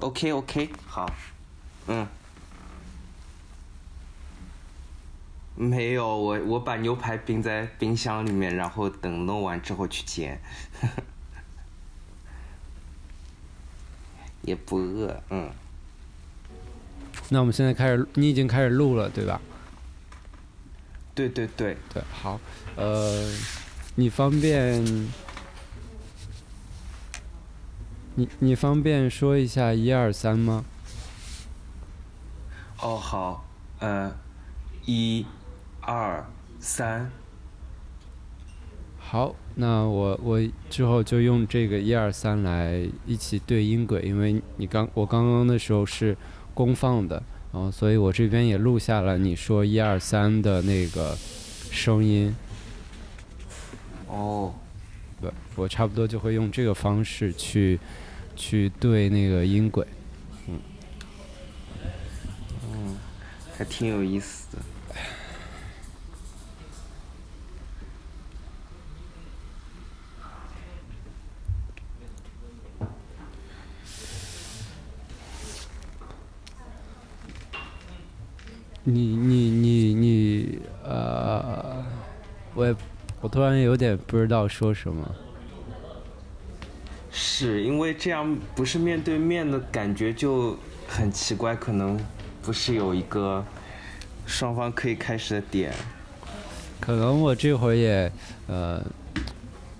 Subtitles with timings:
[0.00, 1.10] OK OK，好，
[1.86, 2.06] 嗯，
[5.54, 10.38] 没有，我我把牛排冰在冰箱里面，然后等弄完之后去煎，
[14.42, 15.50] 也不饿，嗯。
[17.30, 19.40] 那我们现在开始，你已经开始录了，对吧？
[21.14, 21.76] 对对对。
[21.92, 22.38] 对，好，
[22.76, 23.32] 呃，
[23.94, 24.84] 你方便，
[28.16, 30.64] 你你方便说一下一二三吗？
[32.82, 33.46] 哦，好，
[33.78, 34.12] 呃，
[34.84, 35.24] 一、
[35.80, 36.26] 二、
[36.58, 37.10] 三，
[38.98, 46.16] 好，那我我之后就用这个一二三来一起对音轨，因为你刚我刚刚的时候是。
[46.56, 51.14] 公放的，然后所以我这边也录下了你说一二三的那个
[51.70, 52.34] 声音。
[54.08, 54.54] 哦，
[55.20, 57.78] 对，我差不多就会用这个方式去
[58.36, 59.86] 去对那个音轨，
[60.46, 60.60] 嗯，
[62.70, 62.96] 嗯，
[63.56, 64.62] 还挺有意思的。
[78.88, 81.84] 你你你你呃，
[82.54, 82.76] 我也
[83.20, 85.16] 我突然有点不知道说什么。
[87.18, 90.54] 是因为这样不是面对面的感觉就
[90.86, 91.98] 很奇怪，可能
[92.42, 93.42] 不是有一个
[94.26, 95.72] 双方可以开始的点。
[96.78, 98.12] 可能我这会儿也
[98.48, 98.84] 呃，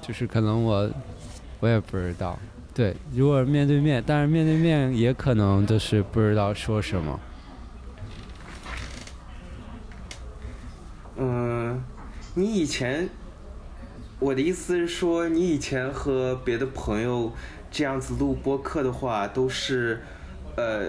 [0.00, 0.90] 就是可能我
[1.60, 2.38] 我也不知道。
[2.72, 7.20] 对，如果面对面，但是面对面也可能就是不知道说什么。
[11.18, 11.84] 嗯，
[12.32, 13.08] 你以前，
[14.18, 17.30] 我的意思是说，你以前和别的朋友
[17.70, 20.00] 这样子录播客的话，都是，
[20.56, 20.88] 呃，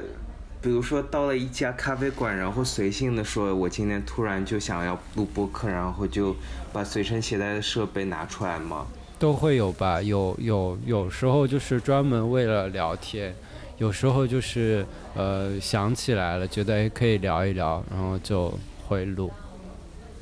[0.61, 6.33] 比如说到了一家咖啡馆，然后随性的说，我今天突然就想要录播客，然后就
[6.71, 8.87] 把随身携带的设备拿出来吗？
[9.19, 13.35] 都会有吧，有有有时候就是专门为了聊天，
[13.77, 14.85] 有时候就是
[15.15, 19.29] 呃想起来了，觉得哎可以聊一聊，然后就会录。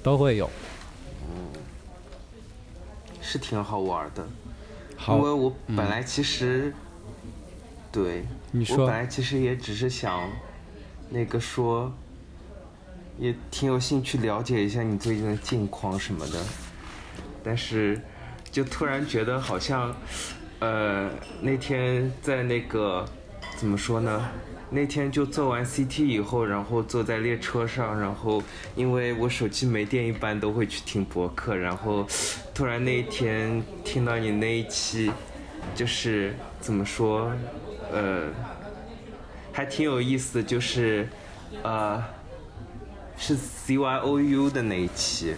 [0.01, 0.47] 都会有，
[3.27, 4.23] 是挺好玩的，
[5.07, 6.71] 因为我本来其实，
[7.91, 8.23] 对，
[8.69, 10.29] 我本来其实也只是想，
[11.09, 11.91] 那个说，
[13.17, 16.39] 也挺有兴趣了解一下你最近的近况什么的，
[17.43, 17.99] 但是
[18.51, 19.95] 就突然觉得好像，
[20.59, 21.09] 呃，
[21.41, 23.03] 那天在那个
[23.57, 24.29] 怎么说呢？
[24.75, 28.43] 那天就做完 CT 以后，然后坐在列车上，然后
[28.75, 32.05] 因为我手机没电，一般都会去听博客，然后
[32.53, 35.09] 突然那一天听到你那一期，
[35.73, 37.31] 就是怎么说，
[37.89, 38.23] 呃，
[39.53, 41.07] 还挺有意思，就是
[41.63, 42.03] 呃，
[43.17, 45.35] 是 CYOU 的那一期，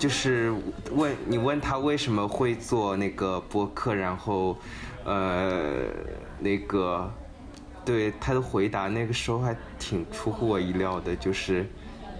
[0.00, 0.52] 就是
[0.90, 4.58] 问你问他为什么会做那个博客，然后
[5.04, 5.84] 呃
[6.40, 7.08] 那个。
[7.84, 11.14] 对他的回答，那个时候还挺出乎我意料的。
[11.16, 11.66] 就是，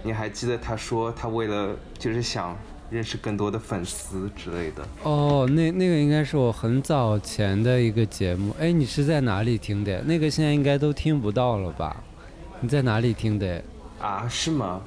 [0.03, 2.55] 你还记得他说他为了就是想
[2.89, 4.87] 认识更多的粉丝之类的。
[5.03, 8.55] 哦，那那个应该是我很早前的一个节目。
[8.59, 10.01] 哎，你是在哪里听的？
[10.03, 12.03] 那个现在应该都听不到了吧？
[12.59, 13.63] 你在哪里听的？
[13.99, 14.81] 啊，是吗？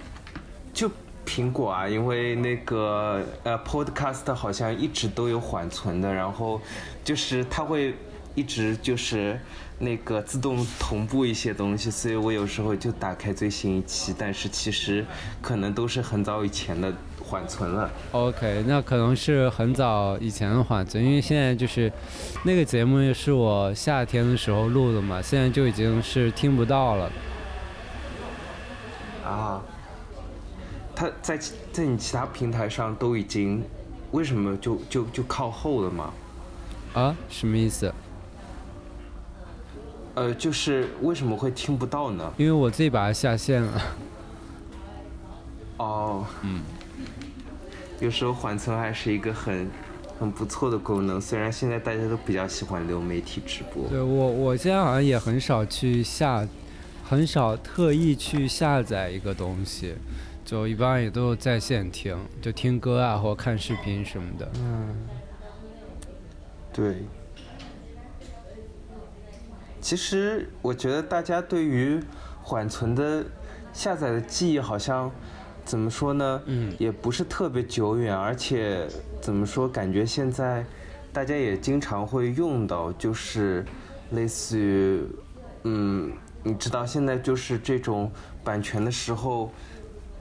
[0.72, 0.88] 就
[1.26, 6.60] 苹果啊，因为那个呃，Podcast 好像一直都有缓存的，然后
[7.02, 7.94] 就是它会
[8.36, 9.38] 一直就是。
[9.78, 15.06] 那个自动同步一些东西，所以我有时候就打开最新一期，但是其实
[15.40, 17.88] 可能都是很早以前的缓存了。
[18.10, 21.92] OK，那可能是很早以前的缓存，因为现在就是
[22.44, 27.12] 那个节目是我夏天的时候录的嘛，现在就已经是听不到了。
[29.24, 29.62] 啊，
[30.96, 31.38] 它在
[31.70, 33.62] 在你其他平台上都已经，
[34.10, 36.12] 为什么就就就靠后了吗？
[36.94, 37.92] 啊，什么意思？
[40.18, 42.32] 呃，就是为什么会听不到呢？
[42.36, 43.82] 因为我自己把它下线了。
[45.76, 46.62] 哦，嗯，
[48.00, 49.70] 有时候缓存还是一个很
[50.18, 53.88] 很不错的功能，虽然现在大家都比较喜欢流媒体直播。
[53.88, 56.44] 对我，我现在好像也很少去下，
[57.04, 59.94] 很少特意去下载一个东西，
[60.44, 64.50] 就一般也都在线听，就听歌啊，或看视频什么的。
[64.56, 64.96] 嗯，
[66.72, 66.96] 对。
[69.88, 71.98] 其实我觉得大家对于
[72.42, 73.24] 缓存的
[73.72, 75.10] 下载的记忆好像
[75.64, 76.42] 怎么说呢？
[76.44, 78.86] 嗯，也不是特别久远，而且
[79.18, 80.62] 怎么说，感觉现在
[81.10, 83.64] 大家也经常会用到，就是
[84.10, 85.00] 类似于
[85.64, 86.12] 嗯
[86.42, 88.12] 你知道现在就是这种
[88.44, 89.50] 版权的时候，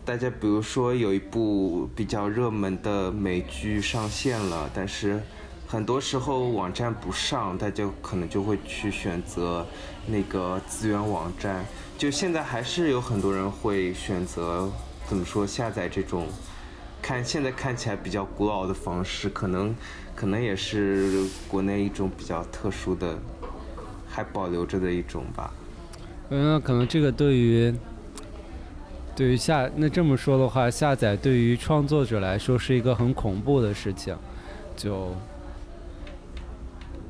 [0.06, 5.20] 大家比如说有一部比较热门的美剧上线了，但是
[5.68, 9.68] 很多时候网站不上，大家可能就会去选择
[10.08, 11.66] 那个资源网站。
[11.98, 14.72] 就现在还是有很多人会选择
[15.08, 16.28] 怎么说下载这种，
[17.02, 19.75] 看现在看起来比较古老的方式，可能
[20.16, 23.18] 可能也是国内一种比较特殊的。
[24.10, 25.54] 还保留着的一种吧。
[26.30, 27.72] 嗯，可能这个对于
[29.16, 34.18] 对于下那这么说的话，下载对于创作者来说是一个很恐怖的事情。
[34.75, 35.13] 就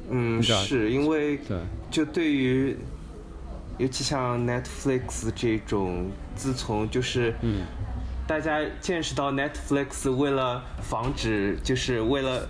[0.09, 1.57] 嗯，是因为对，
[1.89, 2.77] 就对于
[3.77, 7.63] 尤其像 Netflix 这种，自从就是嗯，
[8.27, 12.47] 大家见识到 Netflix 为了防止，就是为了。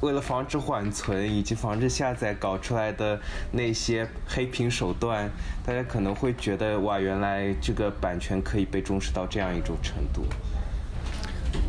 [0.00, 3.18] 为了防止缓存以及防止下载搞出来的
[3.52, 5.30] 那些黑屏手段，
[5.64, 10.26] 大家可能会觉得哇，原来这个版权可以被重视到这样一种程度。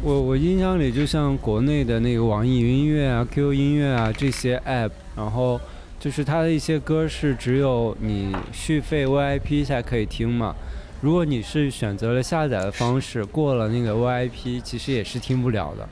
[0.03, 5.59] 我我印象里，就像国内的那个网易云音乐啊、QQ 音乐啊这些 App，然后
[5.99, 10.55] 就是它的一些歌是只有你续费 VIP 才可以听嘛。
[11.01, 15.87] 如果你是选择了下载的方式，过了那个 VIP，其实也是听不了的。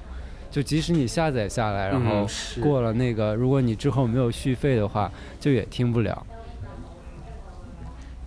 [0.49, 2.27] 就即使你下载下来，然后
[2.61, 6.25] 过了那个，如果你之后没有续费的话，就也听不了。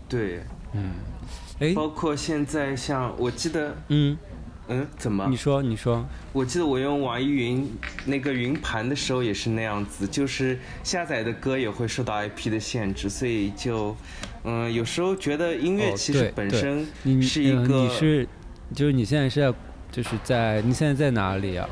[0.09, 0.41] 对，
[0.73, 0.91] 嗯，
[1.61, 4.17] 哎，包括现在像我记得，嗯，
[4.69, 5.27] 嗯，怎么？
[5.31, 6.05] 你说，你说。
[6.33, 7.71] 我记得我用网易云
[8.05, 13.97] 那个云盘的时候也是那样子，就是下载的歌也会受到 IP 的限制，所以就，
[14.43, 16.87] 嗯，有时候觉得音乐其实本身
[17.23, 18.29] 是一个，你是，
[18.75, 19.55] 就是你现在是在，
[19.93, 21.69] 就是在，你现在在哪里啊？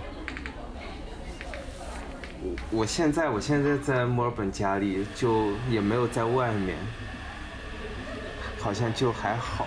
[2.70, 6.76] 我现在我现在在墨尔本家里，就也没有在外面，
[8.61, 9.67] 好像就还好。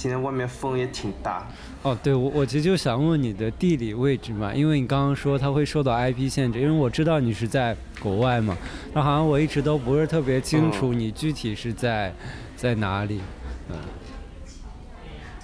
[0.00, 1.46] 今天外面风也挺大。
[1.82, 8.56] 哦，对，我我其实就想问你的地理位置嘛，因为你刚刚说它会受到 IP 限制，因为我知道你是在国外嘛，
[8.94, 12.14] 那好像我一直都不是特别清楚你具体是在
[12.56, 13.20] 在哪里。
[13.68, 13.76] 嗯。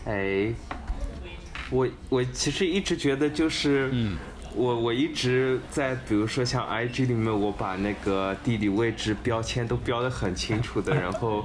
[0.06, 0.54] 哎，
[1.68, 3.90] 我我其实一直觉得就是。
[3.92, 4.16] 嗯。
[4.56, 11.44] 我我一直在，比如说像 IG 里面，我把那个地理位置标签都标的很清楚的， 然后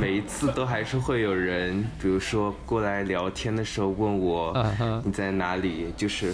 [0.00, 4.56] 每一次都还是会有人，比如说过来聊天的时候问我
[5.04, 6.32] 你在哪里，就是。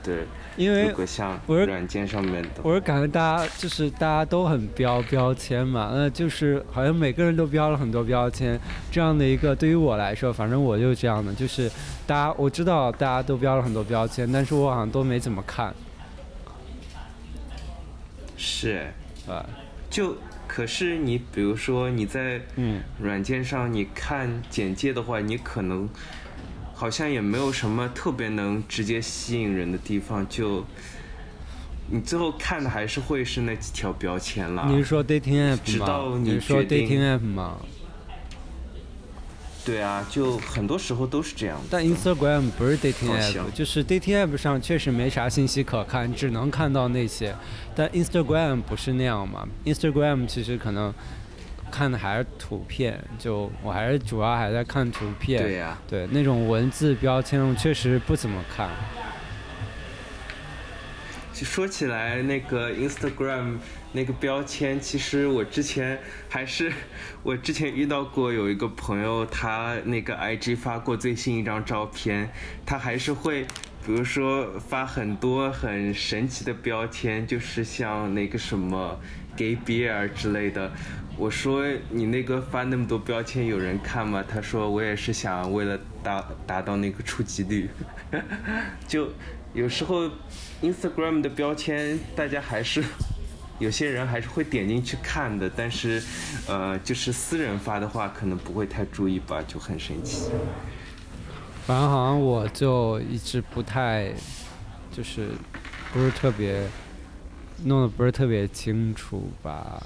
[0.00, 0.24] 对，
[0.58, 8.58] 因为像软件上面的，我是感觉大家就是大家都很标标签嘛，那就是好像每个人都标了很多标签，
[8.90, 11.70] 这样的一个对于我来说，反正我就这样的，就是
[12.08, 15.72] 大家我知道大家都标了很多标签，但是我好像都没怎么看。
[18.36, 18.88] 是，
[19.28, 19.48] 啊，
[19.88, 20.16] 就
[20.48, 25.88] 可是你比如说你在嗯软件上你看简介的话，你可能。
[26.78, 30.64] 好像也没有什么特别能直接吸引人的地方，就
[31.90, 34.64] 你最后看的还是会是那几条标签了。
[34.68, 37.56] 你是说 dating app 直到你说 dating app 吗？
[39.64, 41.60] 对啊，就很多时候都是这样。
[41.68, 47.34] 但 Instagram 不是 dating app，就是 dating app 上确实没啥信息可看，只能看到那些。
[47.74, 50.94] 但 Instagram 不是那样嘛？Instagram 其实可能。
[51.70, 55.42] 看的还是图片，就我还是主要还在看图片。
[55.42, 58.68] 对呀，对那种文字标签，我确实不怎么看。
[61.32, 63.58] 就说起来，那个 Instagram
[63.92, 65.96] 那个标签，其实我之前
[66.28, 66.72] 还是
[67.22, 72.28] 我之前遇到过有一个朋友，他那个 IG 发过最新一张照片，
[72.66, 73.44] 他还是会，
[73.86, 78.98] 比如说发很多很神奇的标签，就是像那个什么
[79.36, 80.72] Gay Bear 之类的。
[81.18, 84.24] 我说你那个发那么多标签有人看吗？
[84.26, 87.68] 他说我也是想为了达达到那个触及率，
[88.86, 89.08] 就
[89.52, 90.08] 有时候
[90.62, 92.84] Instagram 的标签大家还是
[93.58, 96.00] 有些人还是会点进去看的，但是
[96.46, 100.30] 呃就是私人发的话可能不会太注意吧，就很神奇。
[101.66, 104.12] 反正好像我就一直不太
[104.92, 105.30] 就是
[105.92, 106.62] 不是特别
[107.64, 109.82] 弄得不是特别清楚吧。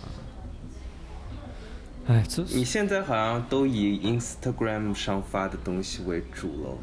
[2.08, 6.78] 哎，这你现在好像都以 Instagram 上发的东西为主喽，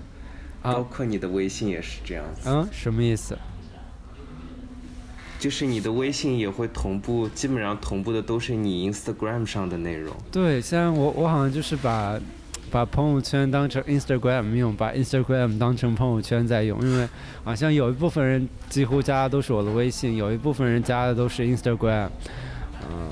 [0.61, 2.49] 包括你的微信也是这样子。
[2.49, 3.37] 嗯，什么意思？
[5.37, 10.15] 就是你的微信也会同步，基本上同步的都是你 Instagram 上的内容。
[10.31, 12.17] 对，现在我我好像就是把
[12.71, 17.07] 把朋友圈当成 Instagram 用，把 Instagram 当成朋友圈在用，因为
[17.43, 22.09] 好像有一部分人几乎加的都是我的微信，有一部分人加的都是 Instagram。
[22.89, 23.09] 嗯。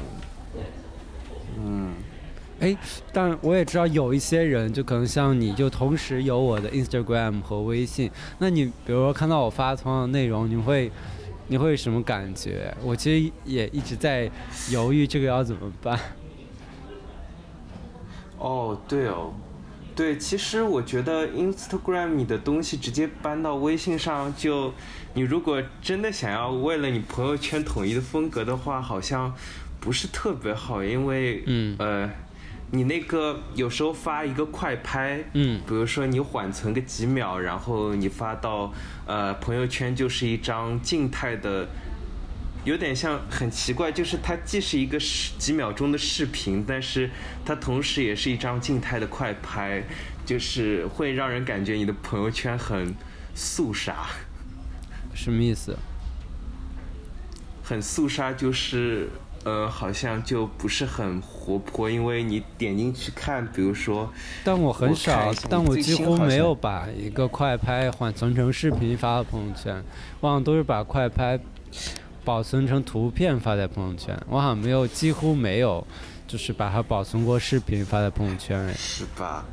[2.59, 2.75] 哎，
[3.13, 8.09] 但我也知道有一些人，就可能像你，就同时有我的 Instagram 和微信。
[8.39, 10.91] 那你比如说看到我发同样的内容，你会
[11.49, 12.75] 你会什么感觉？
[12.83, 14.31] 我其实也一直在
[14.71, 15.99] 犹豫这个要怎么办。
[18.39, 19.33] 哦，对哦，
[19.95, 24.73] 对，其实我觉得 Instagram 你的东西直接搬到微信上，就
[25.13, 29.31] 你如果真的想要为了你朋友圈统一的风格的话，好像
[29.79, 32.09] 不是特别好，因为嗯呃。
[32.69, 38.73] 你那个有时候发一个快拍，嗯，比如说你缓存个几秒，然后你发到
[39.05, 41.65] 呃朋友圈，就是一张静态的，
[42.65, 47.09] 有点像很奇怪，就是它既是一个十几秒钟的视频，但是
[47.45, 49.81] 它同时也是一张静态的快拍，
[50.25, 52.93] 就是会让人感觉你的朋友圈很
[53.33, 54.05] 肃杀。
[55.13, 55.77] 什么意思？
[57.63, 59.09] 很肃杀就是。
[59.47, 64.11] 呃，好像就不是很活泼，因为你点进去看，比如说，
[64.43, 69.81] 但我很少，但我几乎没有把一个快拍缓存成视频发到朋友圈，
[70.19, 71.39] 我好像都是把快拍
[72.25, 75.87] 保存成图片发在朋友圈，我好像没有，几乎没有，
[76.27, 79.45] 就是把它保存过视频发在朋友圈，是吧？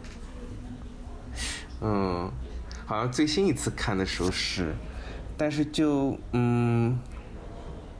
[1.82, 2.28] 嗯，
[2.84, 4.74] 好像最新一次看的时候是，
[5.36, 6.98] 但是就嗯。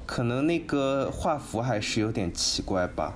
[0.06, 3.14] 可能那个画幅还是有点奇怪吧，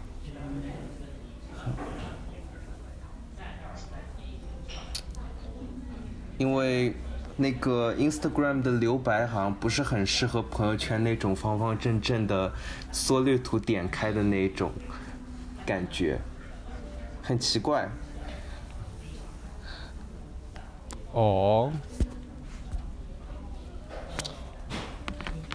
[6.39, 6.95] 因为
[7.37, 12.53] 那个 Instagram 的留白好像不是很适合朋友圈那种方方正正的
[12.91, 14.73] 缩略图点开的那种
[15.67, 16.19] 感觉，
[17.23, 17.89] 很奇怪。
[21.13, 21.71] 哦。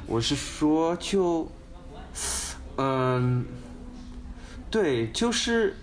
[0.05, 1.47] 我是说，就，
[2.77, 3.45] 嗯，
[4.69, 5.75] 对，就是，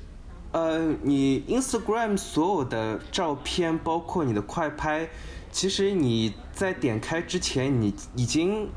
[0.53, 5.09] 呃，你 Instagram 所有的照片，包括你的快拍，
[5.51, 8.69] 其实你在点开之前，你已经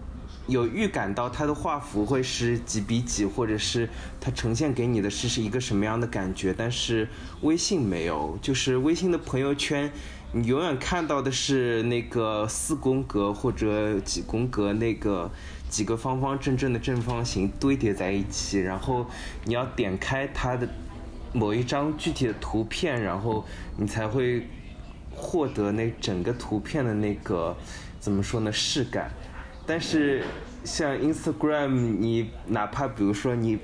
[0.48, 3.88] 有预感到它的画幅会是几比几，或者是
[4.20, 6.56] 它呈现给你的是是一个什么样的感觉。
[6.58, 7.08] 但是
[7.42, 9.92] 微信没有，就是微信的朋友圈。
[10.36, 15.30] 你永远看到的是那个四宫格或者几宫格那个
[15.70, 19.06] 几个方方正正的正方形堆叠在一起，然后
[19.46, 20.68] 你要点开它的
[21.34, 23.46] 某一张具体的图片，然后
[23.78, 24.48] 你才会
[25.16, 27.56] 获得那整个图片的那个
[28.00, 29.12] 怎么说呢视感。
[29.68, 30.24] 但是
[30.63, 33.60] 像 Instagram，你哪怕比如说你。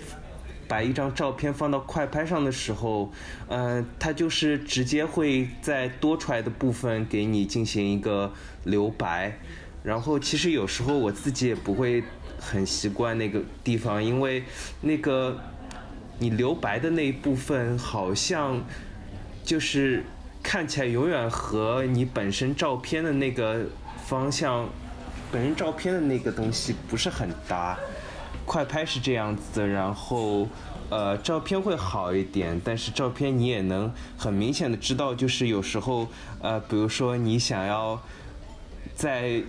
[0.69, 3.11] 把一张照片放到快拍上的时候，
[3.47, 8.31] 呃，它就是直接会在多出来的部分给你进行一个
[8.65, 9.39] 留白，
[9.81, 12.03] 然后其实有时候我自己也不会
[12.39, 14.43] 很习惯那个地方，因为
[14.81, 15.39] 那个
[16.19, 18.63] 你留白的那一部分好像
[19.43, 20.03] 就是
[20.43, 23.65] 看起来永远和你本身照片的那个
[24.05, 24.69] 方向、
[25.31, 27.75] 本身照片的那个东西不是很搭。
[28.49, 30.47] 快拍是这样子的，然后，
[30.89, 36.07] 呃，照片会好一点，但是照片你也能很明显的知道，就是有时候，
[36.41, 38.01] 呃，比如说你想要
[38.95, 39.43] 在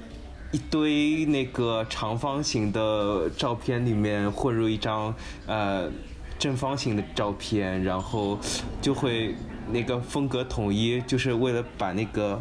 [0.52, 5.14] 一堆那个长方形的照片里面混入一张
[5.46, 5.90] 呃
[6.38, 8.38] 正方形的照片，然后
[8.82, 9.34] 就会
[9.72, 12.38] 那个风格统一，就是为了把那个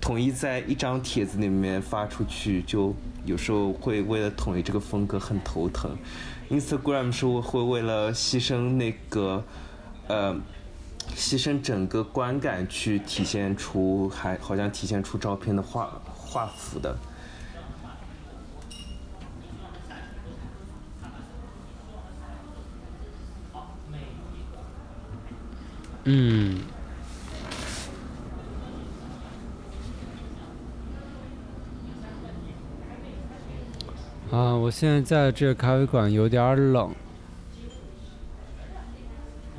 [0.00, 2.94] 统一在一张帖子里面发出去就。
[3.28, 5.94] 有时候会为了统一这个风格很头疼
[6.48, 9.44] ，Instagram 是会为了牺牲那个，
[10.06, 10.34] 呃，
[11.14, 16.96] 牺牲整个观感去体现出，还好像体现出照片的画画幅的。
[26.04, 26.58] 嗯。
[34.30, 36.94] 啊，我现在在这咖啡馆有点冷。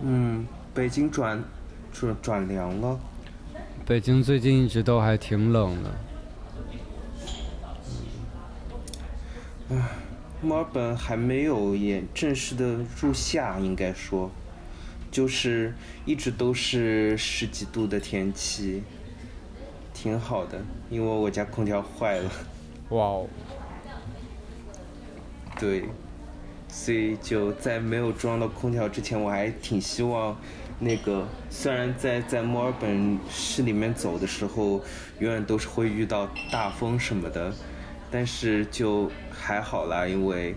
[0.03, 0.45] 嗯，
[0.75, 1.43] 北京转
[1.91, 2.99] 转转凉了。
[3.83, 5.89] 北京最近一直都还挺冷的。
[9.71, 9.89] 唉，
[10.39, 14.29] 墨尔本还没有也正式的入夏，应该说，
[15.09, 15.73] 就是
[16.05, 18.83] 一直都是十几度的天气，
[19.95, 20.61] 挺好的，
[20.91, 22.31] 因为我家空调坏了。
[22.89, 23.27] 哇哦。
[25.59, 25.83] 对，
[26.69, 30.37] 所以就在没有装到空调之前，我还挺希望，
[30.79, 34.81] 那个虽然在在墨尔本市里面走的时候，
[35.19, 37.53] 永远都是会遇到大风什么的，
[38.09, 40.55] 但是就还好啦，因为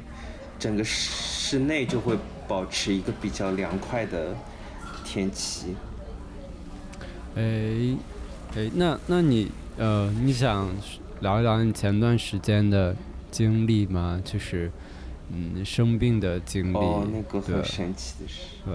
[0.58, 2.16] 整个室内就会
[2.46, 4.36] 保持一个比较凉快的
[5.04, 5.74] 天气。
[7.34, 7.42] 哎，
[8.54, 10.70] 哎，那那你呃，你想
[11.20, 12.94] 聊一聊你前段时间的
[13.30, 14.20] 经历吗？
[14.22, 14.70] 就是
[15.32, 16.76] 嗯，生病的经历。
[16.76, 18.40] 哦，那个很神奇的事。
[18.64, 18.74] 对。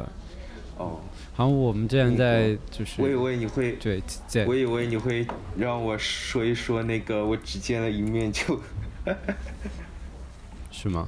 [0.77, 0.99] 哦。
[1.33, 3.01] 好像，我们之前在就是。
[3.01, 3.73] 我以为你会。
[3.73, 4.01] 对。
[4.45, 8.59] 我以为你会让我说一说那个我只见了一面就。
[10.71, 11.07] 是吗？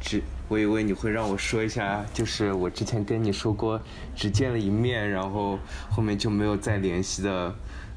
[0.00, 3.80] 只我以为你会让我说一下，就是我之前跟你说过
[4.14, 5.58] 只见了一面，然后
[5.88, 7.54] 后面就没有再联系的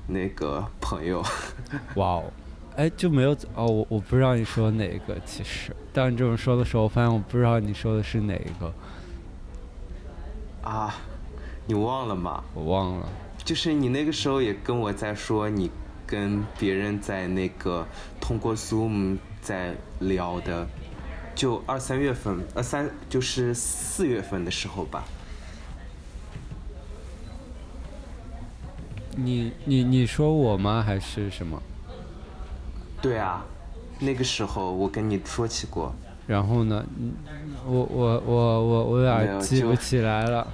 [0.08, 1.22] 那个朋友。
[1.96, 2.32] 哇哦，
[2.78, 8.72] 哎，就没有哦，我我不知道你说哪个，其实当你这么说的时候，我发现我不知道你说的是哪一个。
[10.62, 10.96] 啊，
[11.66, 12.44] 你忘了吗？
[12.54, 13.10] 我忘了。
[13.44, 15.72] 就是你那个时候也跟我在说，你
[16.06, 17.84] 跟别人在那个
[18.22, 20.68] 通过 Zoom 在聊的。
[21.34, 25.04] 就二三月份，二，三就是四月份的时候吧。
[29.16, 30.84] 你你你说我吗？
[30.86, 31.62] 还是什么？
[33.02, 33.46] 对啊，
[34.00, 35.94] 那个时候我跟你说起过。
[36.26, 36.86] 然后呢？
[37.66, 40.48] 我我我我我有点记不起来了。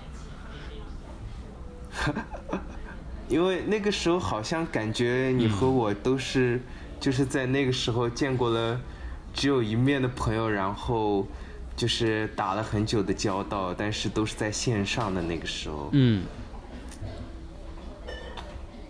[3.30, 6.62] 因为那个时候好像感觉你和我都是，
[7.00, 8.80] 就是在那个时候见过了。
[9.34, 11.26] 只有一面的朋友，然后
[11.76, 15.90] 就是打了很久的交道，但是都是在线上的那个时候。
[15.94, 16.24] 嗯。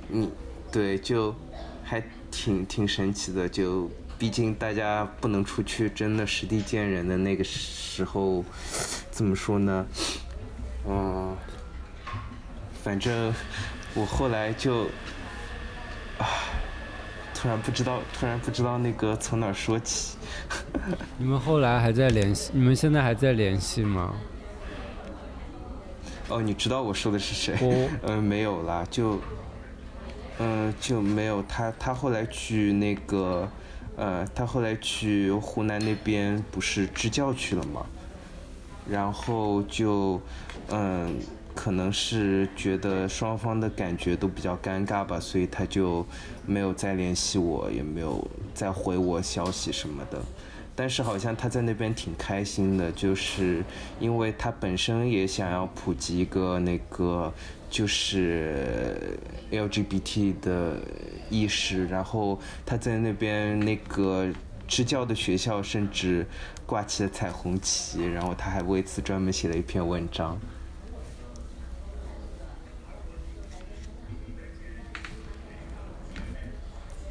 [0.10, 0.30] 嗯，
[0.70, 1.34] 对，就
[1.82, 3.48] 还挺挺神奇的。
[3.48, 8.44] 就毕竟大家不能出去，真的实地见人的那个时候，
[9.12, 9.86] 怎么说呢？
[10.88, 11.36] 嗯，
[12.84, 13.34] 反正
[13.94, 14.86] 我后来就
[16.18, 16.28] 啊，
[17.34, 20.18] 突然不知道，突然不知道那个从哪说起。
[21.18, 22.52] 你们后来还在联系？
[22.54, 24.14] 你们现在还在联系吗？
[26.30, 27.90] 哦，你知道我说的是谁？
[28.04, 29.20] 嗯，没有啦，就，
[30.40, 31.72] 嗯，就没有他。
[31.80, 33.48] 他后来去那个，
[33.96, 37.86] 呃，他后来去湖南那边不是支教去了吗？
[38.90, 40.20] 然后就，
[40.70, 41.16] 嗯，
[41.56, 46.06] 可能是觉得双方的感觉都比较尴尬吧，所以他就
[46.46, 50.20] 没有再联系我，也没有再回我消息什么的。
[50.76, 53.64] 但是好像他在那边挺开心的，就是
[54.00, 57.32] 因为他本身也想要普及一个那个
[57.70, 59.18] 就是
[59.54, 60.80] LGBT 的
[61.30, 64.28] 意识，然后他在那边那个
[64.68, 66.26] 支教的学校甚至
[66.66, 70.40] 挂起了彩虹旗，然后他还为此专门写了一篇文章。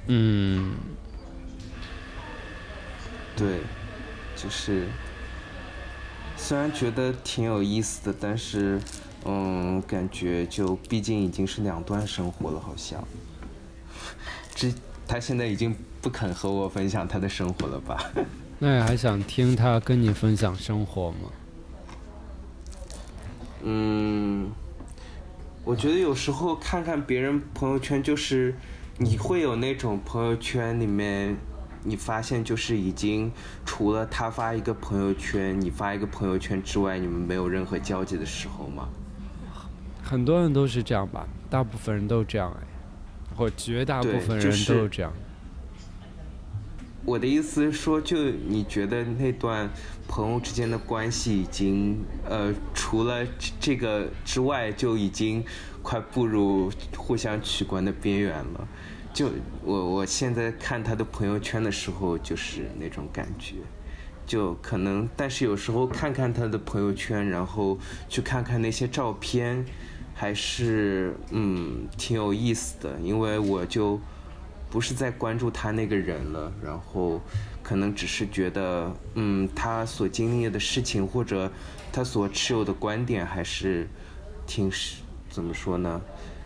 [0.07, 0.74] 嗯。
[3.35, 3.61] 对，
[4.37, 4.87] 就是，
[6.37, 8.78] 虽然觉得挺有意思的，但是，
[9.24, 13.02] 嗯，感觉就毕竟已经是两段生活了，好像。
[14.54, 14.72] 这
[15.06, 18.11] 他现在已经不肯和我分享他的生活了吧？
[18.58, 21.30] 那你还想听他跟你分享生活吗？
[23.62, 24.50] 嗯，
[25.64, 28.54] 我觉得有时候看看别人朋友圈，就是
[28.98, 31.37] 你会有那种朋友圈里面。
[31.85, 33.32] 你发现就是已经
[33.66, 38.88] 除了他发一个朋友圈，你发一个朋友圈之外，你们没有任何交集的时候吗？
[40.02, 42.66] 很多人都是这样吧，大部分人都这样哎，
[43.34, 45.12] 或绝大部分人都是这样。
[47.04, 49.68] 我的意思是说，就你觉得那段
[50.06, 53.26] 朋友之间的关系已经呃，除了
[53.58, 55.44] 这个之外，就已经
[55.82, 58.68] 快步入互相取关的边缘了。
[59.12, 59.28] 就
[59.64, 63.56] 我我现在看他的朋友圈的时候，就是那种感觉，
[64.24, 67.76] 就可能，但是有时候看看他的朋友圈，然后
[68.08, 69.66] 去看看那些照片，
[70.14, 74.01] 还是嗯挺有意思的，因为我就
[74.70, 77.20] 不是在关注他那个人了，然后
[77.62, 81.51] 可能只是觉得嗯他所经历的事情或者
[81.92, 83.88] 他所持有的观点还是
[84.46, 84.70] 挺
[85.31, 86.01] 怎么说呢，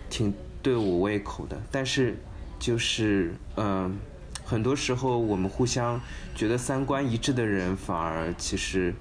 [0.09, 2.17] 挺对我胃口的，但是。
[2.59, 3.99] 就是嗯，
[4.43, 6.01] 很多时候我们互相
[6.35, 8.95] 觉得三观一致的人，反而其实，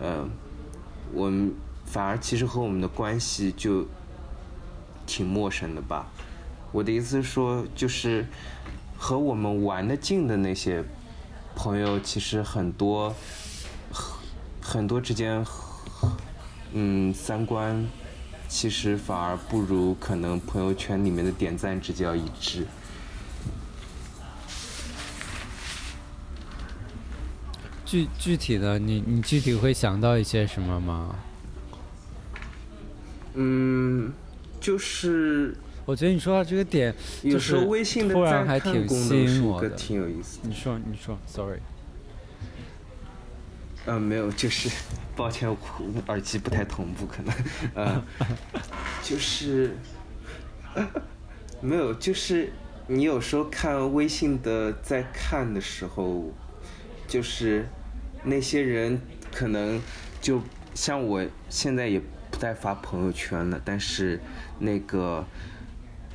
[0.00, 0.26] 呃，
[1.12, 1.52] 我们
[1.84, 3.86] 反而其实和我们的关系就
[5.06, 6.06] 挺陌生的吧。
[6.72, 8.26] 我的意思是说，就是
[8.98, 10.84] 和我们玩的近的那些
[11.54, 13.14] 朋友，其实很多
[13.92, 14.16] 很
[14.60, 15.46] 很多之间，
[16.72, 17.86] 嗯，三观
[18.48, 22.66] 其实反而不如可能朋友圈里面的点赞之交一致。
[27.86, 31.14] 具具体的，你你具体会想到一些什么吗？
[33.34, 34.12] 嗯，
[34.60, 35.54] 就是。
[35.84, 36.92] 我觉得你说到这个点，
[37.22, 40.48] 有时候微信的突然还挺吸引我的，挺有意思的。
[40.48, 41.60] 你说，你说，sorry。
[43.84, 44.68] 呃，没有，就是，
[45.14, 45.56] 抱歉，我
[46.08, 47.32] 耳机不太同步，可能，
[47.74, 48.04] 呃，
[49.00, 49.76] 就是，
[51.60, 52.52] 没有，就是
[52.88, 56.32] 你有时候看微信的在看的时候，
[57.06, 57.68] 就是
[58.24, 59.00] 那些人
[59.32, 59.80] 可能
[60.20, 60.42] 就
[60.74, 62.02] 像我现在也
[62.36, 64.20] 不再发朋友圈了，但是
[64.58, 65.24] 那个。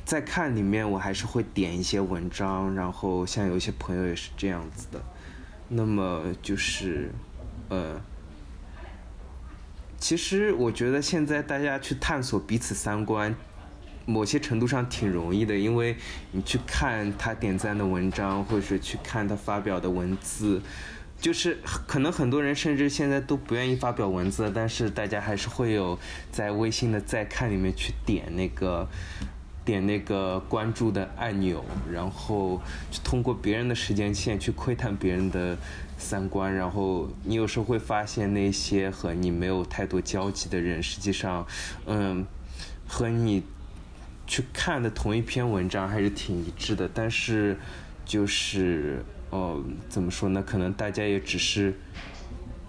[0.04, 5.00] 在看里面，我还是会点一些文章，然后像有一些朋友也是这样子的。
[5.68, 7.10] 那么就是，
[7.68, 8.00] 呃，
[9.98, 13.32] 其实我觉得现在大家去探索彼此三观，
[14.04, 15.96] 某些程度上挺容易的，因为
[16.32, 20.60] 你去看他点赞的文章，或者是去看他发表的文字，
[21.22, 21.56] 就是
[21.86, 25.98] 可能很多人甚至现在都不愿意发表文字，但是大家还是会有
[26.30, 28.86] 在微信的在看里面去点那个。
[29.64, 32.60] 点那个关注的按钮，然后
[33.04, 35.56] 通过别人的时间线去窥探别人的
[35.96, 41.46] 三观，然后你有时候会发现那些和你没有太多交集的人，实际上，
[41.86, 42.26] 嗯，
[42.88, 43.44] 和你
[44.26, 47.56] 去看的同一篇文章还是挺一致的，但是
[48.04, 50.42] 就是哦，怎么说呢？
[50.46, 51.74] 可能大家也只是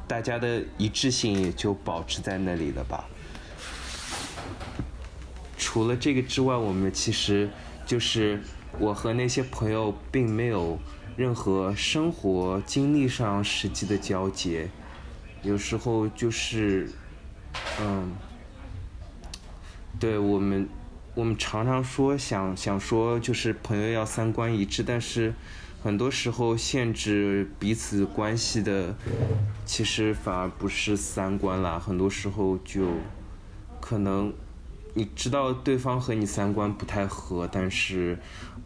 [0.08, 3.04] 大家的一致性也就保持在那里了吧。
[5.58, 7.50] 除了这个之外，我们其实
[7.86, 8.40] 就是
[8.80, 10.80] 我和那些朋友并没有
[11.18, 14.70] 任何生活经历上实际的交接，
[15.42, 16.90] 有时候就是，
[17.82, 18.10] 嗯，
[20.00, 20.70] 对我们，
[21.14, 25.34] 我们常常说想想说就是朋友要三观一致，但是
[25.84, 28.96] 很多时候限制彼此关系的，
[29.66, 32.88] 其实反而不是三观啦，很多时候就
[33.82, 34.34] 可能。
[34.96, 38.18] 你知道对方和你三观不太合，但是，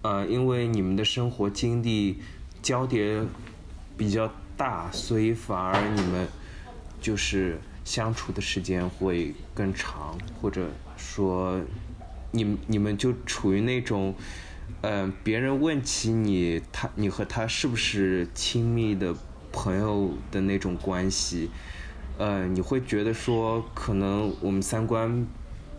[0.01, 2.19] 呃，因为你们的生活经历
[2.61, 3.23] 交叠
[3.95, 6.27] 比较大，所以反而你们
[6.99, 11.61] 就是相处的时间会更长，或者说，
[12.31, 14.13] 你你们就处于那种，
[14.81, 19.15] 嗯，别人问起你，他你和他是不是亲密的
[19.51, 21.49] 朋友的那种关系，
[22.17, 25.27] 呃，你会觉得说，可能我们三观。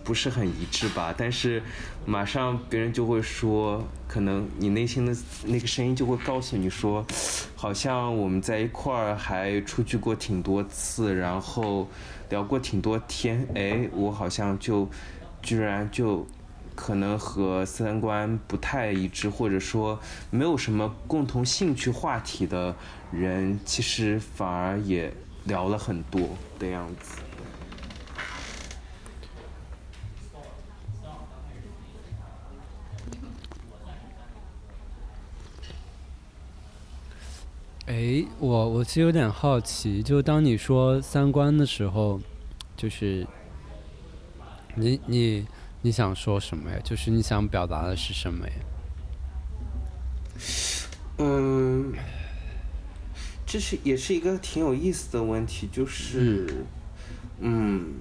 [0.05, 1.63] 不是很一致吧，但是
[2.07, 7.05] 马上别人就会说，可能你内心的那个声音就会告诉你说，
[7.55, 11.87] 好像我们在一块儿还出去过挺多次，然后
[12.31, 14.89] 聊过挺多天，哎，我好像就
[15.43, 16.27] 居然就
[16.79, 19.99] 可能和三观不太一致，或者说
[20.31, 22.77] 没有什么共同兴趣话题的
[23.11, 25.13] 人，其实反而也
[25.45, 27.21] 聊了很多的样子。
[37.87, 42.21] 哎，我我其实有点好奇，就当你说三观的时候，
[42.77, 43.27] 就是
[44.77, 45.47] 你你
[45.83, 46.79] 你想说什么呀？
[46.83, 48.53] 就是你想表达的是什么呀？
[51.19, 51.93] 嗯，
[53.47, 56.65] 这是也是一个挺有意思的问题，就是
[57.41, 57.95] 嗯，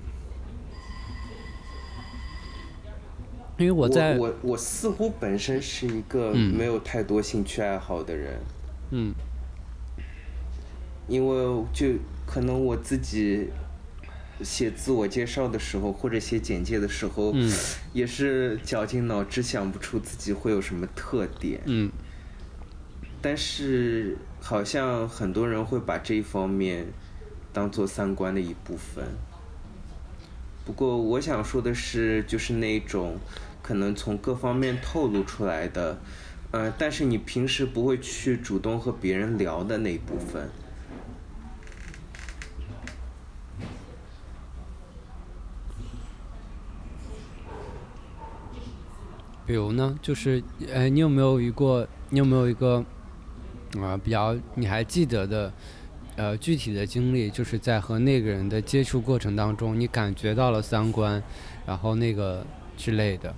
[3.57, 8.39] 因为我在我我似乎本身是一个没有太多兴趣爱好的人，
[8.91, 9.13] 嗯。
[11.07, 11.87] 因为就
[12.25, 13.49] 可能我自己
[14.43, 17.33] 写自我介绍的时候，或者写简介的时候，
[17.93, 21.61] 也是绞尽脑汁想不出自己会有什么特点。
[21.65, 21.91] 嗯。
[23.19, 26.85] 但是好像很多人会把这一方面
[27.51, 29.03] 当做三观的一部分。
[30.63, 33.17] 不过我想说的是，就是那种
[33.63, 35.99] 可能从各方面透露出来的，
[36.51, 40.49] 呃，但是你平时不会去主动和别人聊的那一部分。
[49.47, 52.83] 比如呢，就是，呃，你有没有一个，你有没有一个，
[53.79, 55.53] 啊，比较你还记得的，
[56.17, 61.23] 呃，具体的经历，就是在和那个人的接触过程当中，你感觉到了三观，
[61.65, 63.33] 然后那个之类的。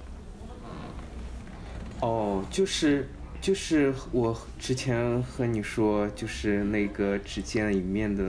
[2.01, 3.07] 哦，就是，
[3.39, 8.23] 就是我之前和你说，就是那个只见了一面的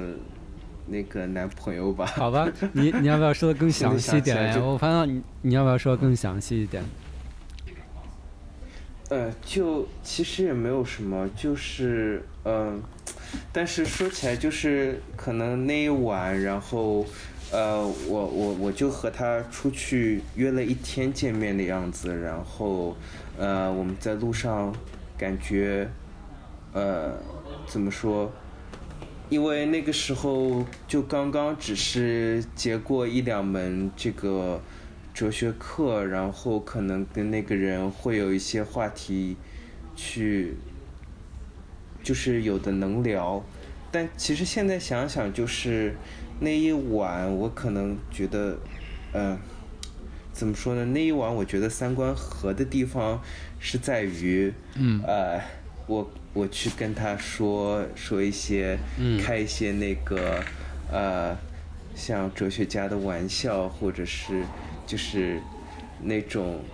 [0.87, 2.05] 那个男朋友吧。
[2.05, 4.59] 好吧，你你要不要说的更 详细一点呀？
[4.63, 6.85] 我发现你你要不要说的更详细一点？
[9.11, 12.81] 呃，就其实也没有什么，就是嗯，
[13.53, 17.05] 但是说起来就是可能那一晚，然后
[17.51, 22.97] 呃，我我我就和他出去约了一天见面的样子，然后
[23.37, 24.73] 呃，我们在路上
[25.19, 25.91] 感觉
[26.73, 27.19] 呃
[27.67, 28.31] 怎么说？
[29.29, 34.61] 因为那个时候就刚刚只是结过一两门这个
[35.13, 39.37] 哲学课，然后可能跟那个人会有一些话题
[39.97, 40.55] 去，
[42.03, 43.45] 就是有的能聊。
[43.91, 45.95] 但其实现在想想，就是
[46.41, 48.59] 那一晚我可能觉得，
[49.13, 49.39] 嗯，
[50.33, 50.85] 怎么说呢？
[50.87, 53.21] 那一晚我觉得三观合的地方
[53.59, 55.41] 是在于，嗯，呃，
[55.87, 56.11] 我。
[56.33, 58.79] 我去跟他说说一些，
[59.21, 60.41] 开一些那个，
[60.89, 61.37] 呃，
[61.97, 64.45] 像哲学家的玩笑，或者是
[64.91, 65.41] 就是
[66.03, 66.65] 那种，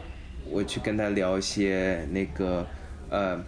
[0.49, 2.67] 我去跟他聊一些那个，
[3.11, 3.39] 呃，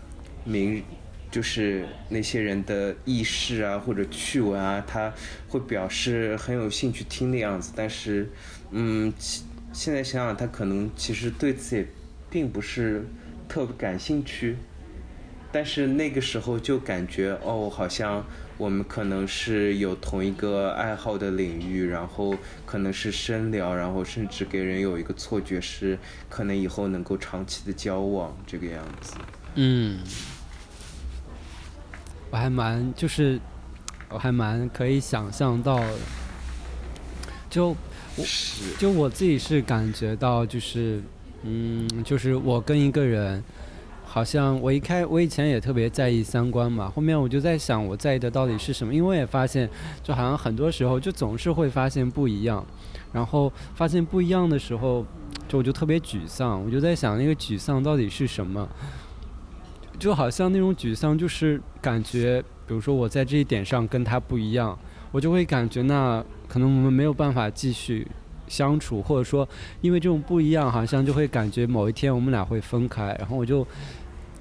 [0.44, 0.84] 名，
[1.30, 5.10] 就是那些人的轶事啊，或者趣闻啊，他
[5.48, 7.72] 会表示很有兴趣听的样子。
[7.74, 8.28] 但是，
[8.70, 9.10] 嗯，
[9.72, 11.86] 现在想想，他可能其实对此也
[12.28, 13.06] 并不是
[13.48, 14.58] 特别感兴趣。
[15.50, 18.22] 但是那个时候就感觉哦，好像
[18.58, 29.14] 我们可能是有同一个爱好的领域，然后可能是深聊，然后甚至给人有一个错觉是可能以后能够长期的交往这个样子。
[29.54, 30.00] 嗯，
[32.30, 33.40] 我还蛮就是
[34.10, 35.82] 我还蛮可以想象到，
[37.48, 37.68] 就
[38.16, 38.24] 我
[38.78, 41.00] 就我自己是感觉到就是
[41.42, 43.42] 嗯，就是我跟一个人。
[44.10, 46.90] 好像我一开，我以前也特别在意三观嘛。
[46.96, 48.92] 后面我就在想，我在意的到底是什么？
[48.92, 49.68] 因为我也发现，
[50.02, 52.64] 就好像很多时候就总是会发现不一样，
[53.12, 55.04] 然后发现不一样的时候，
[55.46, 56.64] 就我就特别沮丧。
[56.64, 58.66] 我就在想，那个沮丧到底是什么？
[59.98, 64.76] 就好像那种沮丧，就是感觉，比如说我在这一点上跟他不一样，
[65.12, 68.06] 我就会感觉那可能我们没有办法继续。
[68.50, 69.46] 相处，或者说，
[69.82, 73.60] 因为这种不一样，好像就会感觉某一天我们俩会分开，然后我就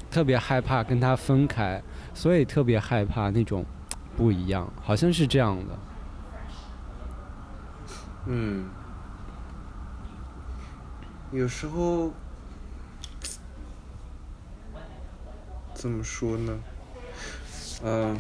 [0.10, 1.82] 特别害怕跟他分开，
[2.14, 3.66] 所以特别害怕那种
[4.16, 5.80] 不一样，好像是这样的。
[8.26, 8.66] 嗯，
[11.32, 12.12] 有时候
[15.74, 16.60] 怎么说呢？
[17.84, 18.18] 嗯，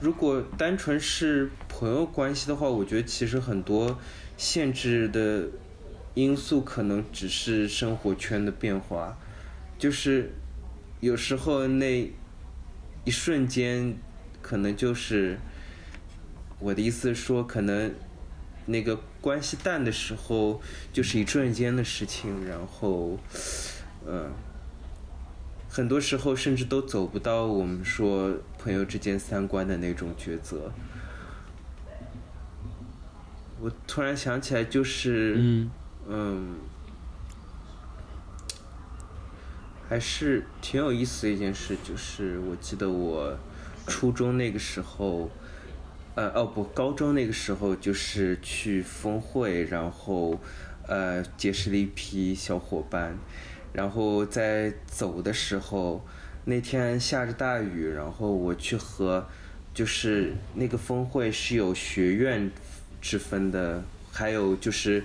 [0.00, 3.98] 如果单纯是朋友关系的话，我觉得其实很多。
[4.34, 5.46] 限制的
[6.14, 9.16] 因素可能只是生活圈的变化，
[9.78, 10.34] 就是
[11.02, 12.08] 有时候那
[13.04, 13.96] 一瞬间，
[14.40, 15.36] 可能就是
[16.60, 17.92] 我的意思说，可能
[18.66, 20.62] 那个关系淡的时候，
[20.92, 23.18] 就是一瞬间的事情，然后，
[24.06, 24.30] 嗯，
[25.68, 30.70] 很多时候甚至都走不到我们说朋友之间三观的那种抉择。
[33.60, 35.66] 我突然想起来，就是，
[36.08, 36.54] 嗯，
[39.92, 43.38] 还是挺有意思的一件事，就是我记得我
[43.86, 45.30] 初中那个时候，
[46.14, 50.40] 呃，哦不，高中那个时候就是去峰会，然后
[50.88, 53.18] 呃结识了一批小伙伴，
[53.74, 56.02] 然后在走的时候，
[56.46, 59.28] 那天下着大雨，然后我去和，
[59.74, 62.50] 就是那个峰会是有学院。
[63.02, 65.02] 之分的，还有就是，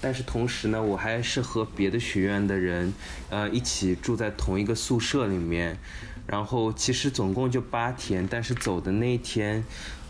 [0.00, 2.92] 但是同时呢，我还是和别的学院的人，
[3.30, 5.78] 呃，一起住在同一个宿舍里面。
[6.26, 9.64] 然后其实总共就八天，但是走的那一天，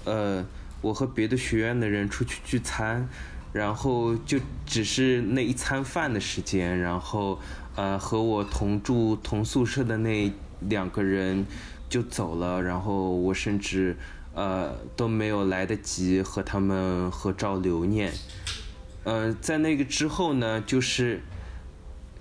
[0.05, 0.44] 呃，
[0.81, 3.09] 我和别的学院的人出去聚餐，
[3.53, 7.38] 然后就只是那一餐饭的时间，然后
[7.75, 11.46] 呃，和我同住同宿舍的那两个人
[11.88, 13.96] 就走了，然后我甚至。
[14.37, 18.12] 呃，都没有来得及和他们合照留念。
[19.08, 21.22] 嗯，在那个之后呢，就是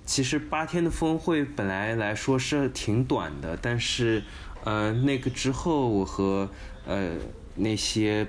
[0.05, 4.21] 其实八天的峰会本来来说是挺短的，但是
[4.63, 6.47] 呃，那个之后我和
[6.85, 7.13] 呃
[7.55, 8.27] 那些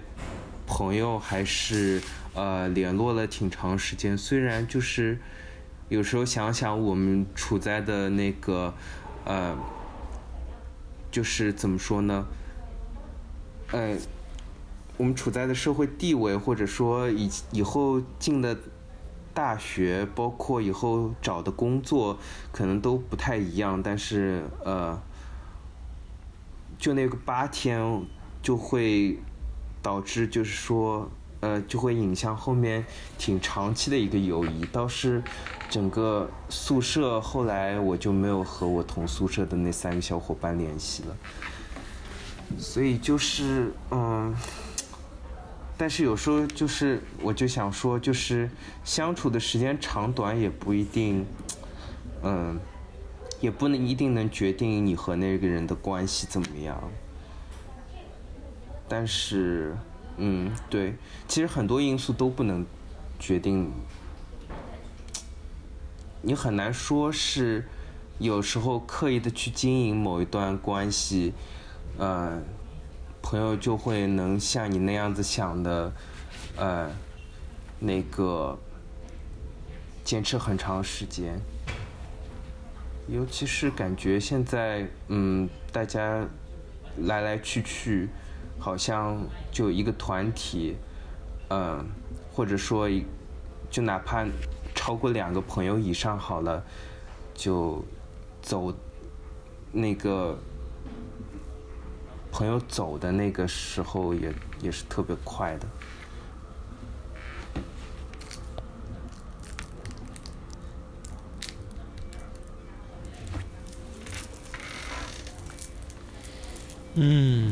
[0.67, 2.01] 朋友还是
[2.33, 4.17] 呃联络了挺长时间。
[4.17, 5.19] 虽然就是
[5.91, 8.73] 有时候想想我们处在的那个
[9.27, 9.55] 呃，
[11.11, 12.27] 就是怎么说呢？
[13.73, 13.99] 呃，
[14.97, 18.57] 我们处在的社会地位，或者说以以后进的
[19.35, 22.19] 大学，包括以后找的工作，
[22.51, 23.83] 可能都不太一样。
[23.83, 24.99] 但是呃，
[26.79, 28.03] 就那个八天，
[28.43, 29.19] 就会
[29.83, 32.85] 导致就是说，呃，就会影响后面
[33.19, 34.65] 挺长期的一个友谊。
[34.73, 35.23] 倒是
[35.69, 41.17] 整个宿舍后来我就没有和我同宿舍的那三个小伙伴联系了。
[42.57, 44.35] 所以就是，嗯，
[45.79, 48.49] 但是有时候就是，我就想说，就是
[48.83, 51.27] 相处的时间长短也不一定，
[52.23, 52.59] 嗯，
[53.41, 56.83] 也不能一定能决定你和那个人的关系怎么样。
[58.89, 59.77] 但是，
[60.17, 60.95] 嗯，对，
[61.29, 62.65] 其实很多因素都不能
[63.19, 63.71] 决定，
[66.23, 67.69] 你很难说是
[68.19, 71.35] 有时候刻意的去经营某一段关系，
[71.99, 72.43] 嗯。
[73.29, 75.93] 朋友就会能像你那样子想的，
[76.57, 76.89] 呃，
[77.81, 78.57] 那个
[80.05, 81.37] 坚持很长时间。
[83.09, 86.25] 尤其是感觉现在，嗯，大家
[86.99, 88.09] 来来去去，
[88.61, 90.77] 好像就一个团体，
[91.51, 91.85] 嗯，
[92.33, 92.89] 或者说，
[93.69, 94.25] 就哪怕
[94.73, 96.65] 超过两个朋友以上好了，
[97.35, 97.85] 就
[98.41, 98.73] 走
[99.73, 100.39] 那个。
[102.37, 105.67] 朋友走的那个时候，也也是特别快的。
[116.97, 117.51] 嗯，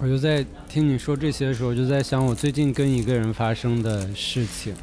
[0.00, 4.74] 我就在听你说这些的时候，就在想我最近跟一个人发生的事情。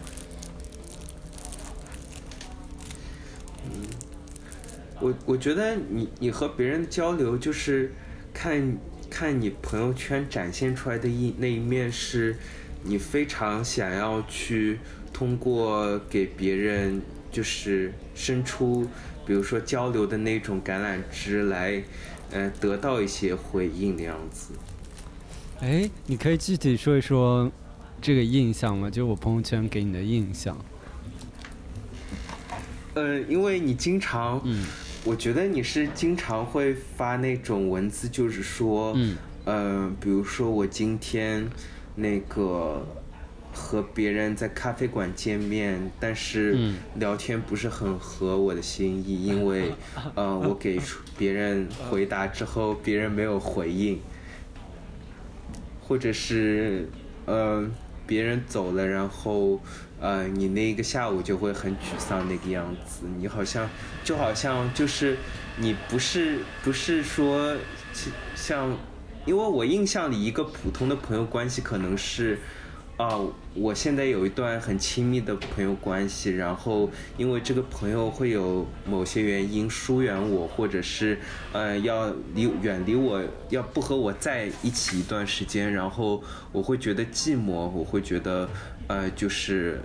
[5.06, 7.94] 我我觉得你你和别人交流就是
[8.34, 8.76] 看
[9.08, 12.36] 看你朋友圈展现出来的一那一面是，
[12.82, 14.80] 你非常想要去
[15.14, 17.00] 通过给别人
[17.32, 18.88] 就是伸出，
[19.28, 21.84] 比如说交流的那种橄榄枝来，
[22.32, 24.54] 呃，得到一些回应的样子。
[25.60, 27.52] 哎，你可以具体说一说
[28.02, 28.90] 这个印象吗？
[28.90, 30.58] 就我朋友圈给你的印象。
[32.96, 34.42] 呃，因为你经常。
[34.44, 34.66] 嗯。
[35.06, 39.16] 我觉得你是经常会发那种文字，就是说，嗯，
[39.46, 41.48] 呃，比如说我今天
[41.94, 42.84] 那个
[43.54, 46.58] 和别人在咖啡馆见面，但是
[46.96, 49.72] 聊天不是很合我的心意，因为，
[50.16, 54.00] 呃，我给出别人回答之后，别人没有回应，
[55.82, 56.90] 或者是，
[57.28, 57.64] 呃，
[58.08, 59.60] 别人走了，然后。
[60.00, 63.70] 呃，你那个下午就会很沮丧那个样子，你好像
[64.04, 65.18] 就好像就是
[65.58, 67.56] 你不是不是说
[68.36, 68.78] 像，
[69.26, 72.40] 因为我印象里一个普通的朋友关系可能是，
[72.98, 73.20] 啊，
[73.54, 81.18] 我现在有一段很亲密的朋友关系，然后因为这个朋友会有某些原因疏远我，或者是
[81.54, 88.50] 呃要离远离我，要不和我在一起一段时间，然后我会觉得寂寞，我会觉得
[88.88, 89.82] 呃就是。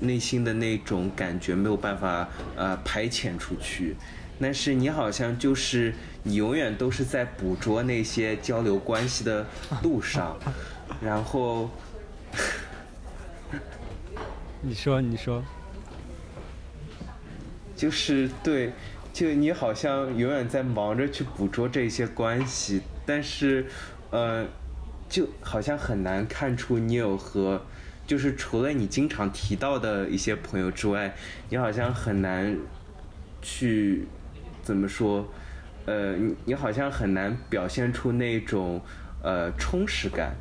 [0.00, 3.96] 内心的那种感觉没有办法呃排遣出去，
[4.40, 9.46] 但是你好像就是你永远都是在捕捉那些交流关系的
[9.84, 10.36] 路上，
[11.00, 11.70] 然后，
[14.60, 15.42] 你说你说，
[17.76, 18.72] 就是对，
[19.12, 23.64] 就你好像永远在忙着去捕捉这些关系，但是
[24.10, 24.44] 呃，
[25.08, 27.64] 就好像很难看出你有和。
[28.06, 31.14] 就是除了你经常提到的一些朋友之外，
[31.48, 32.56] 你好像很难
[33.40, 34.06] 去
[34.62, 35.26] 怎么说？
[35.86, 38.80] 呃，你你好像很难表现出那种
[39.22, 40.34] 呃充实感。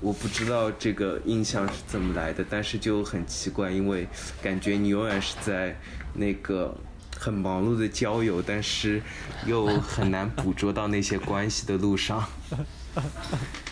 [0.00, 4.06] 我不知道这个印象是怎么来的，但是就很奇怪，因为
[4.42, 5.74] 感觉你永远是在
[6.14, 6.76] 那个
[7.16, 9.00] 很忙碌的交友，但是
[9.46, 12.22] 又很难捕捉到那些关系的路上。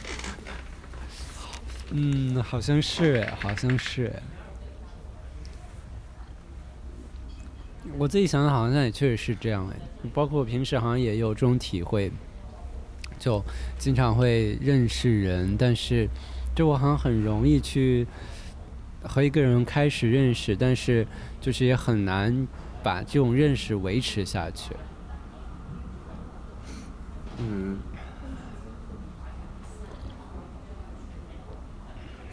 [1.90, 4.12] 嗯，好像是，好像是。
[7.98, 9.76] 我自己想想，好像也确实是这样哎。
[10.12, 12.10] 包括我平时好像也有这种体会，
[13.18, 13.44] 就
[13.78, 16.08] 经常会认识人，但是
[16.56, 18.06] 就我好像很容易去
[19.02, 21.06] 和一个人开始认识，但是
[21.40, 22.48] 就是也很难
[22.82, 24.74] 把这种认识维持下去。
[27.38, 27.78] 嗯。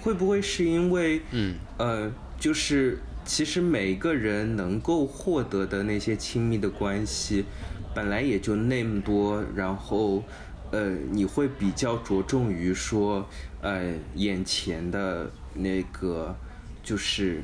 [0.01, 7.45] 会不会是因为，嗯，呃，就是其实每个人能够获得的那些亲密的关系，
[7.93, 10.23] 本来也就那么多，然后，
[10.71, 13.27] 呃，你会比较着重于说，
[13.61, 16.35] 呃，眼前的那个
[16.81, 17.43] 就是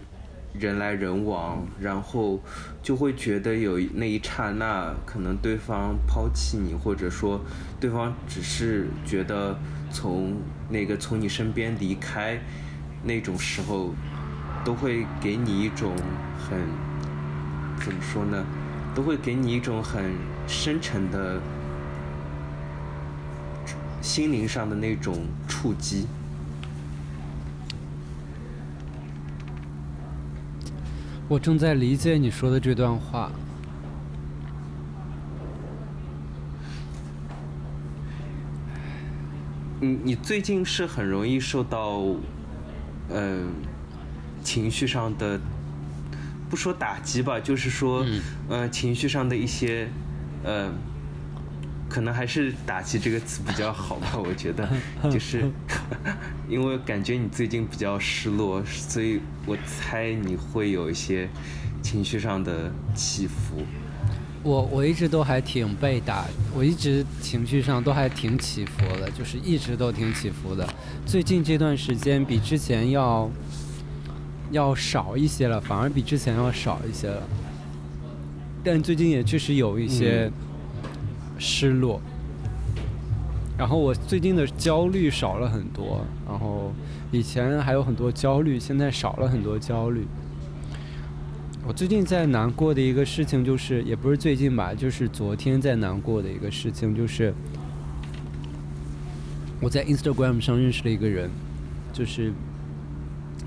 [0.54, 2.42] 人来人往，然后
[2.82, 7.40] 就会觉得有那一刹那，可能对方抛弃你，或者说
[7.80, 9.56] 对方只是觉得。
[9.98, 10.38] 从
[10.70, 12.40] 那个从你身边离开，
[13.04, 13.96] 那种时候，
[14.64, 15.92] 都会给你一种
[16.38, 16.60] 很
[17.84, 18.46] 怎么说呢？
[18.94, 20.14] 都会给你一种很
[20.48, 21.42] 深沉的
[24.00, 26.06] 心灵上的那种触击。
[31.28, 33.32] 我正在理解你说的这段话。
[39.80, 42.02] 你你最近是很容易受到，
[43.10, 43.52] 嗯，
[44.44, 45.40] 情绪上的，
[46.50, 48.06] 不说打击吧，就是说，
[48.50, 49.88] 嗯，情绪上的一些，
[50.44, 50.72] 呃，
[51.88, 54.68] 可能还是打击这个词比较好吧， 我觉得，
[55.12, 55.44] 就是，
[56.50, 61.30] 因为感觉你最近比较失落，所以我猜你会有一些
[61.84, 63.64] 情绪上的起伏。
[64.48, 66.24] 我我一直都还挺被打，
[66.56, 70.66] 我一直情绪上都还挺起伏的，就是一直都挺起伏的。
[71.06, 73.30] 最近这段时间比之前要
[74.52, 77.22] 要少一些了，反而比之前要少一些了。
[78.64, 80.32] 但最近也确实有一些
[81.38, 82.00] 失落。
[83.58, 86.72] 然后我最近的焦虑少了很多，然后
[87.12, 90.08] 以前还有很多焦虑，现在少了很多焦虑。
[91.68, 97.34] 我最近在难过的一个事情，就是也不是最近吧，就是昨天在难过的一个事情，就是
[99.60, 101.30] 我在 Instagram 上认识了一个人，
[101.92, 102.32] 就是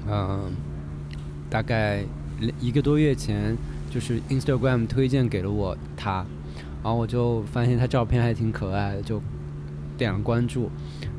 [0.07, 0.53] 嗯，
[1.49, 2.05] 大概
[2.61, 3.57] 一个多月前，
[3.91, 6.16] 就是 Instagram 推荐给了我他，
[6.83, 9.18] 然后我就发现他照片还挺可爱的，就
[9.97, 10.71] 点了关注，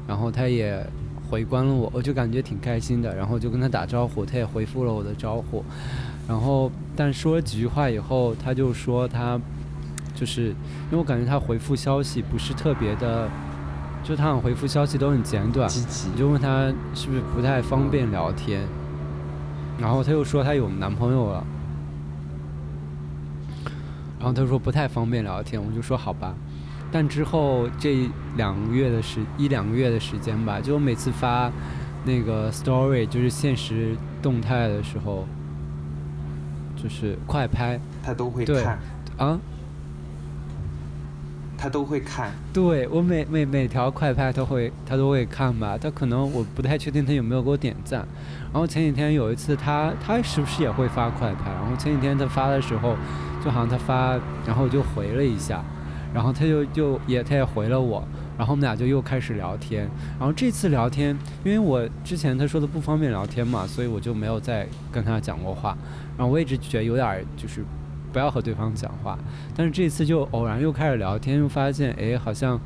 [0.08, 0.86] 然后他也
[1.28, 5.66] 回关了我，我就感觉挺开心的，然后就跟他打招呼，他也回复了我的招呼。
[6.32, 9.38] 然后，但说了几句话以后，他就说他，
[10.16, 13.30] 就是因为我感觉他回复消息不是特别的，
[14.02, 18.66] 就他回复消息都很简短，你就问他是不是不太方便聊天，
[19.78, 21.46] 然后他又说他有男朋友了，
[24.18, 26.34] 然后他说不太方便聊天，我就说好吧，
[26.94, 31.52] 但之后这两个月的时一两个月的时间吧，就我每次发
[32.06, 35.28] 那个 story 就是现实动态的时候。
[36.82, 38.80] 就是快拍，他都会看
[39.18, 39.40] 啊，
[41.58, 42.32] 他都会看。
[42.52, 45.78] 对我每每每条快拍都会，他都会看吧。
[45.78, 48.08] 他可能我不太确定他有没有给我点赞。
[48.52, 51.52] 然后前几天有一次，他他是不是也会发快拍？
[51.52, 52.96] 然后前几天他发的时候，
[53.46, 55.64] 就好像他发，然后我就回了一下，
[56.14, 58.04] 然后他就就也他也回了我。
[58.42, 59.88] 然后我们俩就又开始聊天，
[60.18, 61.16] 然后这次聊天，
[61.46, 65.78] 因为我之前他说的不方便聊天嘛，所以我就没有再跟他讲过话。
[66.18, 67.64] 然后我一直觉得有点就是
[68.12, 69.16] 不要和对方讲话，
[69.56, 72.60] 但是这次就偶然又开始聊天，又发现哎好像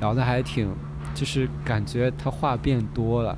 [0.00, 0.70] 聊的还挺，
[1.14, 3.34] 就是感觉他话变多了。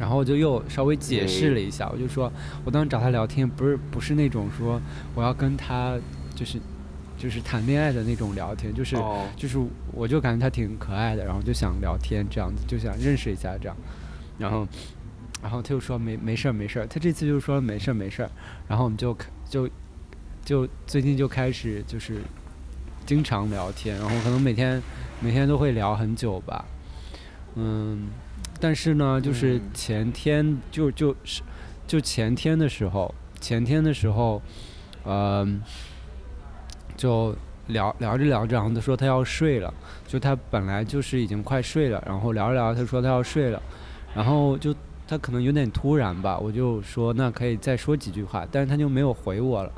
[0.00, 2.32] 然后我就又稍微解释了一下，我就说
[2.64, 4.80] 我当时找他聊天不是不是那种说
[5.14, 5.98] 我要跟他
[6.34, 6.58] 就是。
[7.22, 8.96] 就是谈恋爱的那种聊天，就是
[9.36, 9.56] 就是，
[9.92, 13.76] 我就感觉他挺可爱的，然后就想聊天这样子，就想认识一下这样，
[14.38, 14.66] 然后，
[15.40, 18.30] 然后他就说没没事儿没事儿，他这次就说没事儿没事儿，
[18.66, 19.16] 然后我们就
[19.48, 19.70] 就
[20.44, 22.18] 就最近就开始就是
[23.06, 24.82] 经常聊天，然后可能每天
[25.20, 26.64] 每天都会聊很久吧，
[27.54, 28.08] 嗯，
[28.58, 31.40] 但是呢，就是前天就就是
[31.86, 34.42] 就前天的时候，前天的时候，
[35.04, 35.62] 嗯。
[36.96, 37.34] 就
[37.68, 39.72] 聊聊着聊着，然后他说他要睡了，
[40.06, 43.62] 就他本来就是已经快睡了，然后聊着聊，他说他要睡了，
[44.14, 44.74] 然后就
[45.06, 49.72] 他可能有点突然吧，我就说那可以再说几句话，但是他就没有回我了，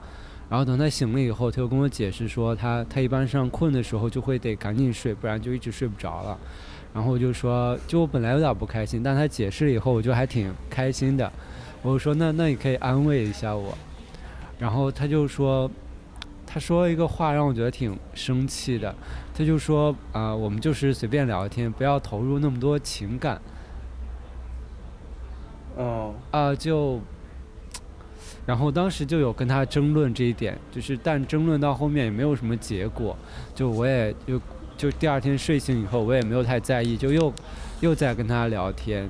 [0.49, 6.39] 然后等他醒了以后，他又跟我解释说他他一般上困的时候就会得赶紧睡，不然就一直睡不着了，
[6.93, 11.31] 然后我就说就我本来有点不开心，但他解释了以后，我就还挺开心的，
[11.83, 13.77] 我就说那那你可以安慰一下我，
[14.59, 15.71] 然后他就说。
[16.55, 18.95] 他说一个话让我觉得挺生气的，
[19.37, 23.43] 他就说啊，我们就是随便聊天，不要投入那么多情感。
[25.75, 26.15] 哦。
[26.31, 27.01] 啊，就，
[28.47, 33.17] 然后当时就有跟他争论这一点，就是但争论到后面也没有什么结果，
[33.53, 34.41] 就我也就
[34.77, 37.35] 就第二天睡醒以后我也没有太在意，就又
[37.81, 39.09] 又在跟他聊天，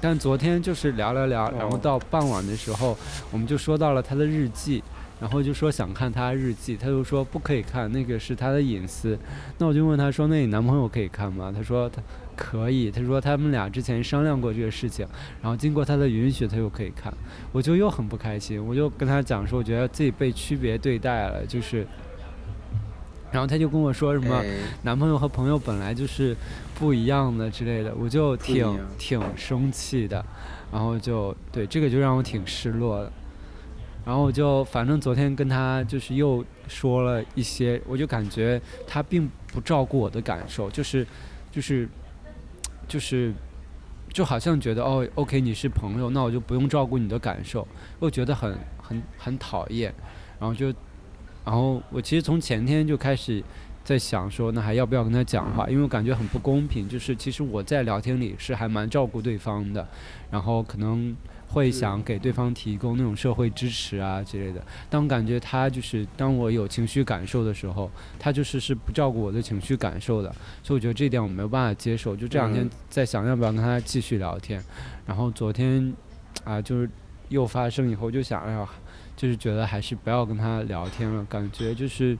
[0.00, 2.96] 但昨天就是聊聊聊，然后到傍晚的时候，
[3.32, 4.80] 我们就说到了他的日记。
[5.22, 9.16] 然后就说想看他日记，他就说不可以看，那个是他的隐私。
[9.56, 12.02] 那我就问他说：“那你男朋友可以看吗？”他说他
[12.34, 12.90] 可以。
[12.90, 15.06] 他说他们俩之前商量过这个事情，
[15.40, 17.14] 然后经过他的允许，他又可以看。
[17.52, 21.86] 我就又很不开心，我就跟他讲说，我觉得自己被区别对待了，就是。
[23.30, 24.42] 然后他就跟我说什么
[24.82, 26.36] 男朋友和朋友本来就是
[26.74, 30.22] 不一样的之类的，我就挺挺生气的，
[30.72, 33.12] 然后就对这个就让我挺失落的。
[34.04, 41.06] 然后我就反正昨天跟他就是又说了一些，我就感觉他并不照顾我的感受，就是
[41.50, 41.88] 就是
[42.88, 43.32] 就是
[44.08, 47.66] 就好像觉得哦，OK，你是朋友，那我就不用照顾你的感受，
[48.00, 49.94] 又觉得很很很讨厌。
[50.38, 50.66] 然后就
[51.44, 53.42] 然后我其实从前天就开始。
[53.84, 55.68] 在想说，那还要不要跟他讲话？
[55.68, 56.88] 因为我感觉很不公平。
[56.88, 59.84] 就是其实我在聊天里是还蛮照顾对方的，
[60.30, 61.16] 然后可能
[61.52, 64.64] 会想给对方提供那种社会支持啊之类的。
[64.88, 70.34] 但我感觉他就是当我有情绪感受的时候，他就是是不照顾我的情绪感受的。
[70.62, 72.16] 所以我觉得这点我没有办法接受。
[72.16, 74.62] 就这两天在想要不要跟他继续聊天。
[75.06, 75.92] 然后昨天
[76.44, 76.88] 啊，就是
[77.28, 78.68] 又发生以后，就想哎呀，
[79.16, 81.24] 就是觉得还是不要跟他聊天了。
[81.26, 82.16] 感觉就是。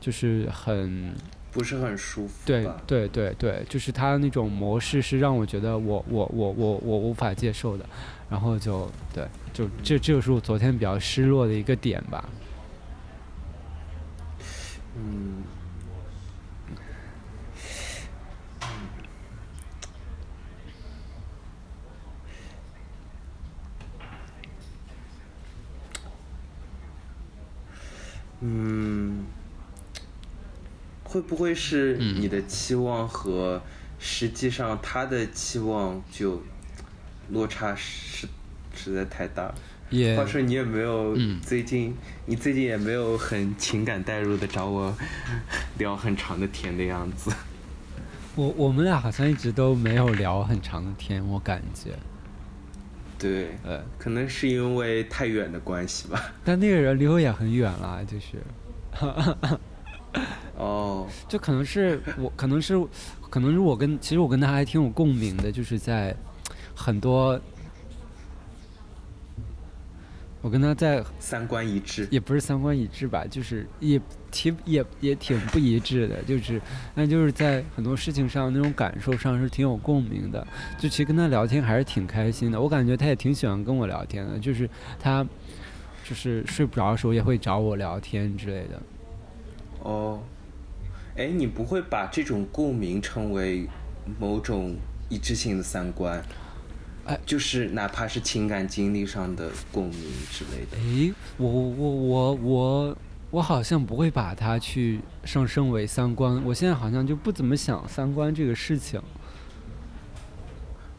[0.00, 1.14] 就是很
[1.50, 7.86] 不是很舒服，对对对对，就是他那种模式是让我觉得我我我我我无法接受的，
[8.34, 12.28] 然后就对，就这这就是我昨天比较失落的一个点吧。
[14.96, 15.44] 嗯，
[28.40, 29.26] 嗯。
[31.04, 33.62] 会不会是你的期望和
[34.00, 36.42] 实际上他的期望就
[37.30, 38.26] 落差实
[38.74, 39.52] 实在太大？
[40.16, 41.94] 话说你也没有最近，
[42.26, 44.92] 你最近也没有很情感代入的找我
[45.78, 47.32] 聊很长的天的样子。
[48.34, 51.92] 我我们俩好像一直都没有聊很长的天，我感觉。
[53.16, 56.20] 对，呃，可能是因为太远的关系吧。
[56.44, 58.42] 但那个人离我也很远了，就是。
[60.56, 62.76] 哦，就可能是我，可能是，
[63.30, 66.14] 可能是我跟，其实我跟他还挺有共鸣的，就是在
[66.74, 67.40] 很多，
[70.42, 74.00] 我跟他在三观一致，也不是三观一致吧，就是也
[74.30, 76.60] 挺也也挺不一致的，就是
[76.94, 80.46] 那就是在很多事情上那种感受上是挺有共鸣的，
[80.78, 84.68] 就其实跟他聊天还是挺开心的，我感觉他也挺喜欢跟我聊天的，就是
[84.98, 85.26] 他
[86.04, 88.82] 就是睡不着的时候也会找我聊天之类的。
[89.80, 90.20] 哦。
[91.16, 93.68] 哎，你不会把这种共鸣称为
[94.18, 94.74] 某种
[95.08, 96.20] 一致性的三观？
[97.06, 100.00] 哎，就是哪怕是情感经历上的共鸣
[100.30, 100.76] 之类的。
[100.78, 102.96] 哎，我我我我
[103.30, 106.42] 我好像不会把它去上升为三观。
[106.44, 109.02] 我现在好像就不怎么想三观这个事情。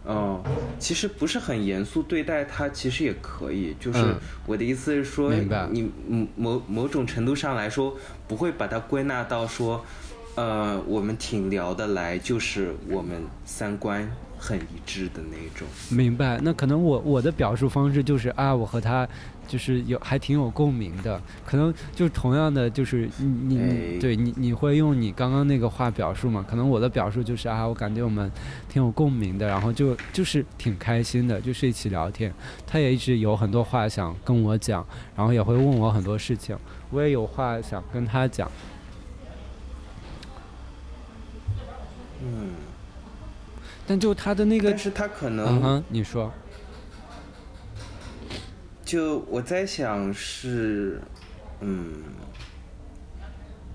[0.08, 0.40] 嗯，
[0.78, 3.76] 其实不是很严肃对待它，其实也可以。
[3.80, 5.34] 就是我的意思是说，
[5.72, 5.92] 你
[6.36, 7.98] 某某种程度上来说，
[8.28, 9.84] 不会把它归纳到说。
[10.36, 15.68] 呃，我们挺聊得来，就是我们三观很一致的那种。
[15.90, 19.08] 明白，那可能我我的表述方式就是啊，我和他
[19.48, 21.22] 就是有还挺有共鸣的。
[21.46, 26.46] 可能就同样的，就是你你对你你会用你刚刚那个话表述嘛？
[26.48, 28.32] 可能我的表述就是啊，我感觉我们
[28.68, 32.34] 挺有共鸣的，然后就就是挺开心的，就是一起聊天。
[32.68, 36.58] 他也一直有很多话想跟我讲，然后也会问我很多事情，
[36.92, 38.50] 我也有话想跟他讲。
[42.24, 42.50] 嗯，
[43.88, 46.34] 但就他的那个，但是他可能，你说，
[48.84, 51.00] 就我在想是，
[51.62, 51.94] 嗯，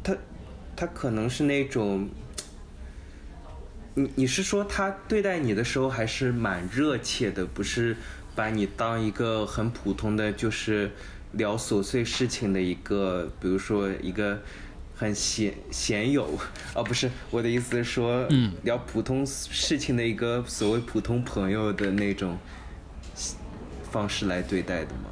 [0.03, 0.17] 他
[0.75, 2.09] 他可能是那种，
[3.95, 7.97] 你你是说他对待你的时候还是蛮热切的，不是
[8.35, 10.91] 把你当一个很普通的，就是
[11.33, 14.41] 聊琐碎事情的一个，比如说一个。
[15.01, 16.39] 很鲜鲜有，
[16.75, 22.37] 哦，不是我的意思是说，嗯聊普通事情的一个所谓普通朋友的那种
[23.91, 25.09] 方式来对待的吗？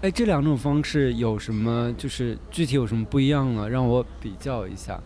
[0.00, 1.94] 哎，这两种方式有什么？
[1.98, 3.68] 就是具体有什么不一样呢？
[3.68, 4.98] 让我比较一下。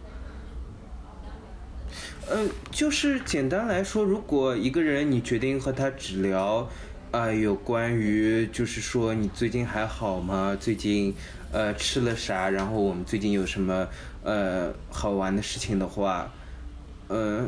[2.28, 6.68] 呃，就是简单来说，如果一个人你决定和他只聊
[7.10, 10.56] 啊，有关于就是说你最近还好吗？
[10.60, 11.12] 最近。
[11.56, 12.50] 呃，吃了啥？
[12.50, 13.88] 然后我们最近有什么
[14.22, 16.30] 呃好玩的事情的话，
[17.08, 17.46] 呃，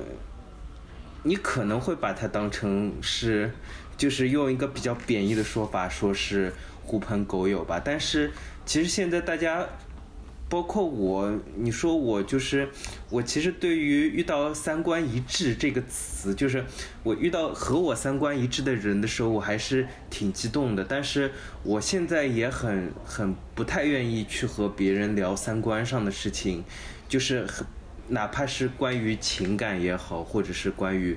[1.24, 3.52] 你可能会把它当成是，
[3.98, 6.50] 就是用一个比较贬义的说法，说是
[6.82, 7.78] 狐朋狗友吧。
[7.84, 8.32] 但是
[8.64, 9.66] 其实现在大家。
[10.48, 12.68] 包括我，你说我就是
[13.10, 16.64] 我，其实对于遇到三观一致这个词，就是
[17.02, 20.82] 我遇到和我三观一致的人的时候，我还是挺激动的。
[20.82, 21.32] 但是
[21.62, 26.64] 我现在也很很不太愿意去和别人聊三观上的事情，
[27.08, 27.46] 就是
[28.08, 31.14] 哪怕是关于情感也好，或者是关于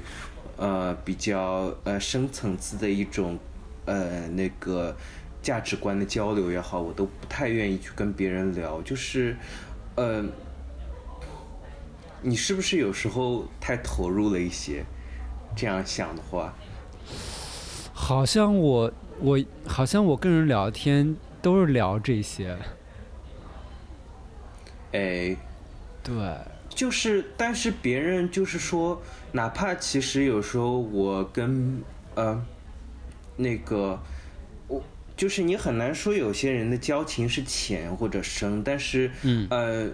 [0.57, 3.39] 呃比较呃深层次的一种
[3.85, 4.97] 呃那个
[5.41, 8.81] 价值观的交流也好，我都不太愿意去跟别人聊。
[8.83, 9.35] 就是，
[9.95, 10.23] 呃，
[12.21, 14.85] 你是不是有时候太投入了一些？
[15.55, 16.53] 这样想的话，
[17.93, 19.37] 好像我我
[19.67, 22.57] 好像我跟人聊天都是聊这些。
[24.93, 25.35] 哎，
[26.01, 26.37] 对，
[26.69, 29.01] 就是，但是别人就是说，
[29.33, 31.83] 哪怕其实有时候我跟
[32.15, 32.41] 呃
[33.35, 33.99] 那个。
[35.21, 39.87] 就是你很难说有些人的交情是浅或者深，但是，嗯呃，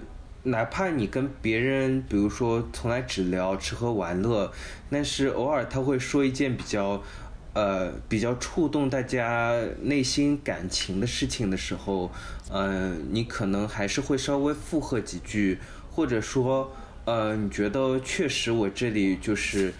[0.44, 4.50] 哪怕你跟别人，比如说从来只聊吃喝玩乐，
[4.90, 7.04] 但是偶尔他会说一件比较，
[7.52, 12.10] 呃，比较触动大家内心感情的事情的时候，
[12.50, 15.60] 呃，你可能还是会稍微附和几句，
[15.92, 16.72] 或者说，
[17.04, 19.74] 呃，你觉得确实我这里就是，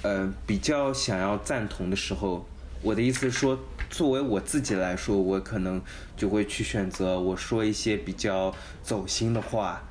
[0.00, 2.48] 呃，比较想要赞同的时候，
[2.80, 3.58] 我的意思是说。
[3.94, 5.80] 作为我自己来说，我可能
[6.16, 9.84] 就会去选择我说一些比较走心的话，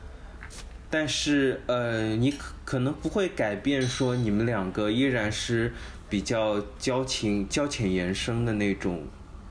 [0.90, 5.72] 但是呃，你可可能不会改变说你们两个依然是
[6.10, 9.06] 比较交情交浅言深的那种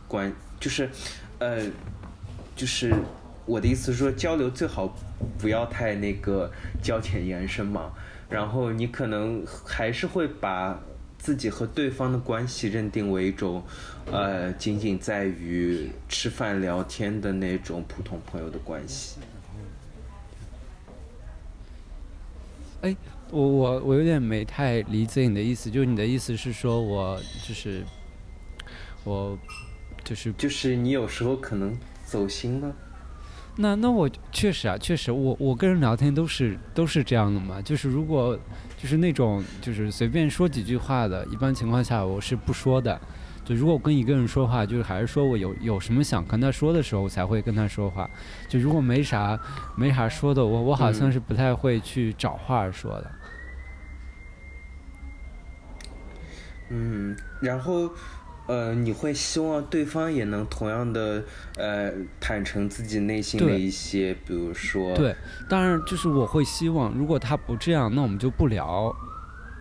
[0.06, 0.30] 关，
[0.60, 0.90] 就是
[1.38, 1.62] 呃，
[2.54, 2.94] 就是
[3.46, 4.94] 我的意思是说交流最好
[5.38, 7.90] 不要太那个交浅言深嘛，
[8.28, 10.78] 然后你可能还是会把。
[11.22, 13.62] 自己和对方的关系认定为一种，
[14.10, 19.20] 呃，仅仅在于吃饭聊天的那种普通朋友的关系。
[22.80, 22.96] 哎，
[23.30, 27.16] 我我我有点没太理解你的意思，就是你的意思是说我
[27.46, 27.84] 就是
[29.04, 29.38] 我
[30.02, 32.74] 就是就是你有时候可能走心了。
[33.54, 38.36] 那那我确实啊，确实我我跟人聊天都是都是这样的嘛，就是如果。
[38.82, 43.00] 就是那种，就是随便说几句话的，一般情况下我是不说的。
[43.44, 48.10] 就如果我跟一个人说话，就是还是说我有有什么想跟他说的时候，我才会跟他说话。
[48.48, 49.38] 就如果没啥
[49.76, 53.12] 没啥说的，我我好像是不太会去找话说的。
[56.70, 57.88] 嗯，然后。
[58.48, 61.22] 呃，你会希望对方也能同样的
[61.56, 65.14] 呃坦诚自己内心的一些，比如说对，
[65.48, 68.94] 当然就是我会希望，如果他不这样，那我们就不聊，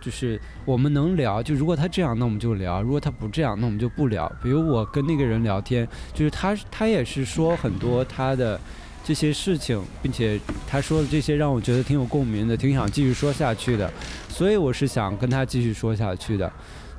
[0.00, 4.30] 就是我们能聊，就如果他这样，那我们就聊；如果他不这样，那我们就不聊。
[4.42, 8.60] 比如我跟那个人聊天，就是他他也是说很多他的
[9.04, 13.88] 这些事情，并且他说的这些让我觉得挺有共鸣的，挺想继续说下去的，
[14.28, 16.52] 所以我是想跟他继续说下去的。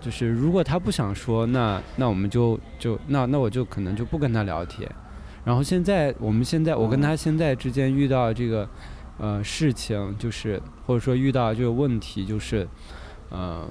[0.04, 4.90] 就是如果他不想说，那那我们就就那那我就可能就不跟他聊天。
[5.46, 8.68] 然后现在我们现在我跟他现在之间遇到这个
[9.18, 12.68] 呃事情，就是或者说遇到这个问题，就是
[13.32, 13.66] 嗯，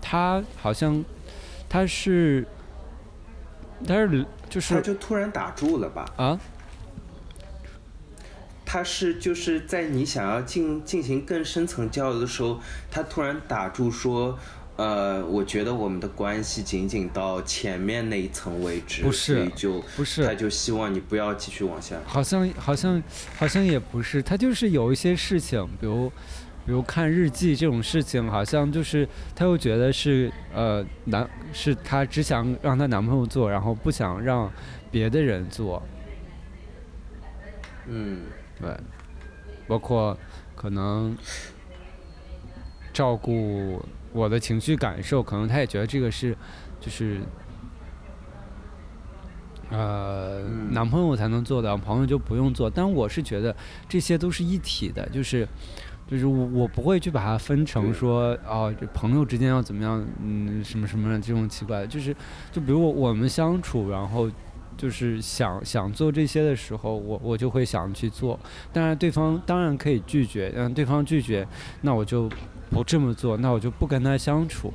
[0.00, 1.02] 他好像
[1.68, 2.46] 他是
[3.86, 6.04] 他是就是他就突然打住了吧？
[6.16, 6.38] 啊？
[8.66, 12.60] 他是就是在你想要进进行更深层交流的时候，
[12.90, 14.36] 他突然打住说，
[14.74, 21.96] 呃，我觉得我们的关系仅仅到前面那一层为止，不是，就不是，他就希望你不要继续往下。
[22.04, 23.00] 好像好像
[23.38, 26.10] 好像也不是，他就是有一些事情，比如
[26.66, 34.52] 比如看日记这种事情，好像就是他又觉得是呃男是他只想让他男朋友做，然后不想让
[34.90, 35.80] 别的人做。
[37.86, 38.22] 嗯。
[38.58, 38.74] 对，
[39.66, 40.16] 包括
[40.54, 41.14] 可能
[42.92, 46.34] 照顾我的情绪感受，可能他也觉得这个是
[46.80, 47.20] 就是
[49.70, 52.70] 呃男朋友才能做的，朋友就不用做。
[52.70, 53.54] 但我是觉得
[53.86, 55.46] 这些都是一体的，就是
[56.08, 62.16] 就是我我不会去把它分成说哦，朋友之间要怎么样，嗯，什么什么这种奇怪的，就是
[62.50, 64.30] 就比如我我们相处，然后。
[64.76, 68.38] 就是想想做这些的时候，我我就会想去做。
[68.72, 71.46] 当然，对方当然可以拒绝，让对方拒绝，
[71.80, 72.28] 那我就
[72.70, 74.72] 不这么做，那我就不跟他相处。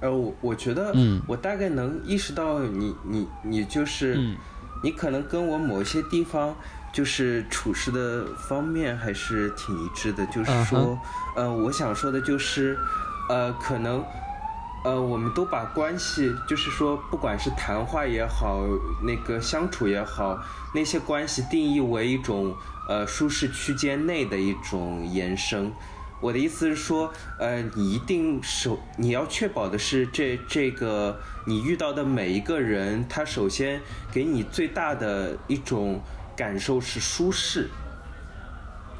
[0.00, 4.36] 呃，我我觉得，嗯，我大概能意识到你你你就是，
[4.84, 6.54] 你可能跟我某些地方
[6.92, 10.24] 就是处事的方面还是挺一致的。
[10.26, 10.96] 就是说，
[11.34, 12.78] 呃，我想说的就是，
[13.28, 14.04] 呃，可能。
[14.84, 18.62] 呃，我们都把关系，就是说，不管是谈话也好，
[19.02, 20.38] 那个相处也好，
[20.72, 22.54] 那些关系定义为一种
[22.88, 25.72] 呃舒适区间内的一种延伸。
[26.20, 33.80] 我的意思是说，呃，你一定首你要确保的是，这这个你遇到的每一个人，他首先
[34.12, 36.00] 给你最大的一种
[36.36, 37.68] 感受是舒适。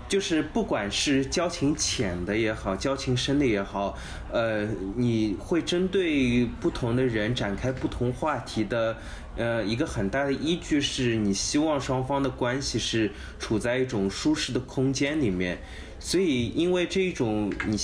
[0.08, 3.94] 就是不管是交情浅的也好，交情深的也好，
[4.32, 8.96] 呃，你会针对不同的人展开不同话题的，
[9.36, 15.58] 呃，一个很大的依据是你希望双方的关系是处在一种舒适的空间里面，
[16.00, 17.76] 所以因为这一种你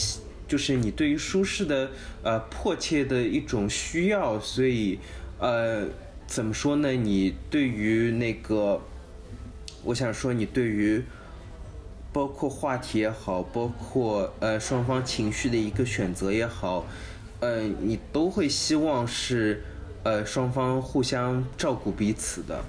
[0.49, 1.91] 就是你对于舒适的
[2.23, 4.99] 呃迫切的一种需要，所以
[5.39, 5.87] 呃
[6.27, 6.91] 怎么说呢？
[6.93, 8.81] 你对于那个，
[9.83, 11.03] 我想说你对于。
[12.15, 16.87] 包括话题也好，包括呃双方情绪的一个选择也好，
[17.41, 19.65] 呃，你都会希望是
[20.05, 22.63] 呃双方互相照顾彼此的，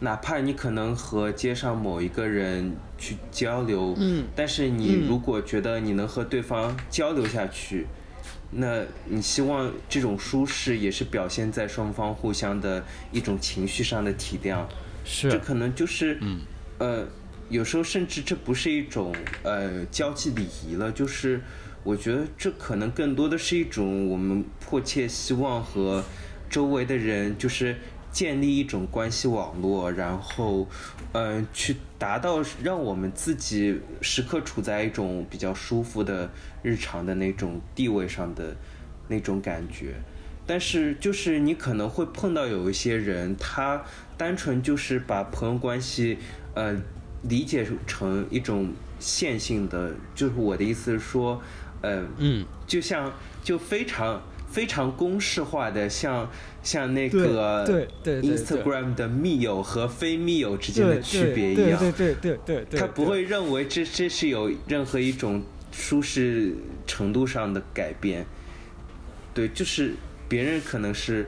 [0.00, 7.86] 哪怕你可能和街上某一个人去交流，嗯，但是你如果觉得你能和对方交流下去，
[8.50, 14.64] 那你希望这种舒适也是表现在双方互相的一种情绪上的体谅，
[15.04, 16.40] 是，这可能就是，嗯，
[16.78, 17.06] 呃。
[17.54, 21.40] 有时候甚至这不是一种呃交际礼仪了，就是
[21.84, 26.02] 我觉得这可能更多的是一种我们迫切希望和
[26.50, 27.76] 周围的人就是
[28.10, 30.66] 建立一种关系网络，然后
[31.12, 36.28] 嗯去达到让我们自己时刻处在一种比较舒服的
[36.60, 38.56] 日常的那种地位上的
[39.06, 39.94] 那种感觉。
[40.44, 43.84] 但是就是你可能会碰到有一些人，他
[44.18, 46.18] 单纯就是把朋友关系
[46.56, 46.76] 呃。
[47.28, 51.40] 理解成一种线性的，就是我的意思是说，
[51.80, 53.12] 呃，嗯，就像
[53.42, 56.30] 就非常非常公式化的，像
[56.62, 66.54] 像那个对对 Instagram 的密友和非密友之间的区别一样，对对对对对，他不会认为这这是有任何一种舒适
[66.86, 68.26] 程度上的改变，
[69.32, 69.94] 对，就是
[70.28, 71.26] 别人可能是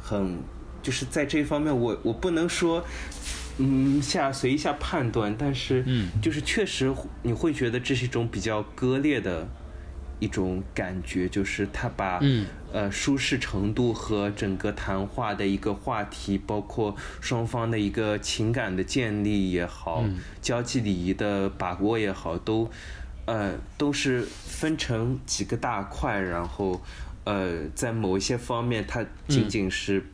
[0.00, 0.38] 很
[0.82, 2.84] 就是在这一方面，我我不能说。
[3.58, 6.92] 嗯，下随意下判断，但是，嗯，就是确实
[7.22, 9.46] 你会觉得这是一种比较割裂的
[10.18, 20.04] 一种感觉，就是他把，嗯，呃，舒适程度和整个谈话的一个话题，包括双方的一个情感的建立也好，
[20.42, 22.68] 交际礼仪的把握也好，都，
[23.26, 26.82] 呃，都是分成几个大块，然后，
[27.22, 30.04] 呃，在某一些方面，它仅仅是。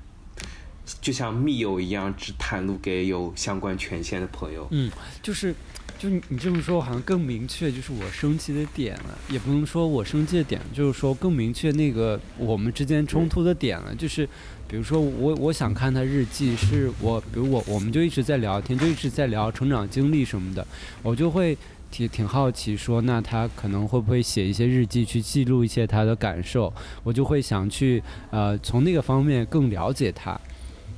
[1.00, 4.66] 就像密友一样，只袒露给有相关权限的朋友。
[4.70, 4.90] 嗯，
[5.22, 5.54] 就是，
[5.98, 9.18] 就你你这么说，好像更明确，就是我生气的点了。
[9.28, 13.94] 也不能说我生气的点，就是说更明确那个我们之间冲突的点了。
[13.94, 14.26] 就是，
[14.68, 20.66] 比如说我我想看他日记，是我，比如我我们就一直在聊天，就一直在聊成长经历什么的，
[21.02, 21.56] 我就会
[21.90, 26.72] 挺挺好奇，说那他可能会不会写一些日记去记录一些他的感受？
[27.02, 30.40] 我就会想去呃从那个方面更了解他。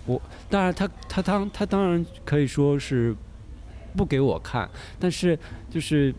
[0.07, 3.15] 我当然，他他当他当然可以说是
[3.97, 5.39] 不给我看，但是
[5.71, 6.15] 就是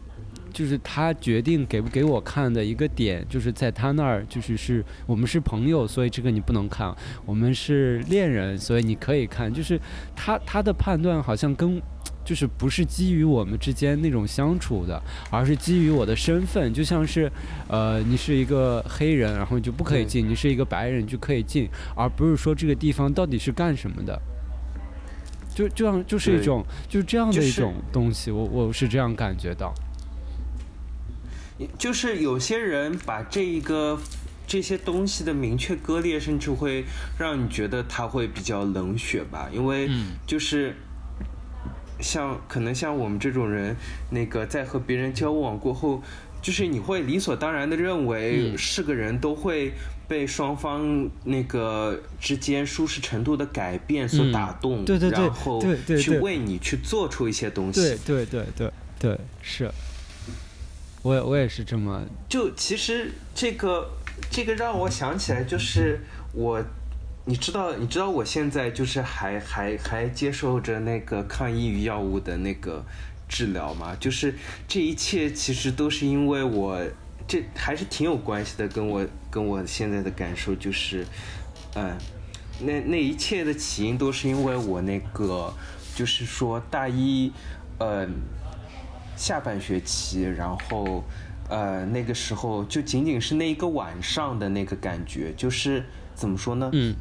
[0.51, 9.53] 就是他决定给不给我看的一个点，就是在他那儿，就是是我们是朋友，所以这个你不能看；我们是恋人，所以你可以看。
[9.53, 9.79] 就是
[10.15, 11.81] 他他的判断好像跟。
[12.25, 17.29] 就是不是基于我们之间那种相处的，而是基于我的身份，就像是，
[17.67, 24.21] 呃，你是一个黑人，然后你就不可以进；你是一个白人就可以进，而不是说这个地方到底是干什么的。
[25.53, 29.73] 就这样，就是一种就是这样的一种东西，我我是这样感觉到。
[31.77, 33.99] 就是有些人把这一个
[34.47, 36.85] 这些东西的明确割裂，甚至会
[37.19, 39.89] 让你觉得他会比较冷血吧，因为
[40.25, 40.75] 就是。
[42.03, 43.75] 像可能像我们这种人，
[44.11, 46.03] 那个在和别人交往过后，
[46.41, 49.73] 就是你会理所当然的认为是个人都会
[50.07, 55.61] 被双方那个之间舒适程度的改变所打动，对对对，然后
[55.97, 59.71] 去为你去做出一些东西，对对对对对，是，
[61.01, 63.89] 我我也是这么，就其实这个
[64.29, 66.01] 这个让我想起来，就是
[66.33, 66.61] 我。
[67.25, 72.83] 你知道，你知道我现在就是还还还接受着那个抗抑郁药物的那个
[73.29, 73.95] 治疗吗？
[73.97, 74.35] 就是
[74.67, 76.81] 这一切其实都是因为我，
[77.25, 81.07] 这还是挺有关系的，跟我跟我现在的感受就是，
[81.75, 81.97] 嗯，
[82.59, 85.53] 那那一切的起因都是因为我那个，
[85.95, 87.31] 就是说大一，
[87.79, 88.05] 呃，
[89.15, 91.01] 下半学期，然后，
[91.47, 96.69] 呃，那个时候就仅仅是那一个晚上的那个感觉，就是怎么说呢？
[96.73, 96.93] 嗯。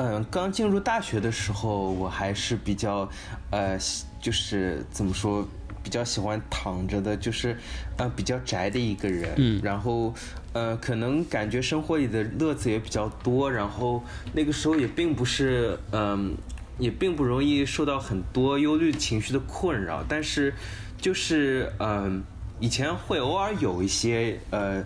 [0.00, 3.08] 嗯，刚进入大学的时候，我还是比较，
[3.50, 3.76] 呃，
[4.20, 5.44] 就是怎么说，
[5.82, 7.56] 比较喜欢躺着的，就是
[7.96, 9.34] 呃比较宅的一个人。
[9.38, 9.60] 嗯。
[9.60, 10.14] 然后，
[10.52, 14.00] 呃，可能感觉生活里的乐子也比较多，然后
[14.34, 16.36] 那个时候也并不是，嗯，
[16.78, 20.04] 也并不容易受到很多忧虑情绪的困扰。
[20.08, 20.54] 但是，
[21.00, 22.22] 就是嗯，
[22.60, 24.84] 以前会偶尔有一些呃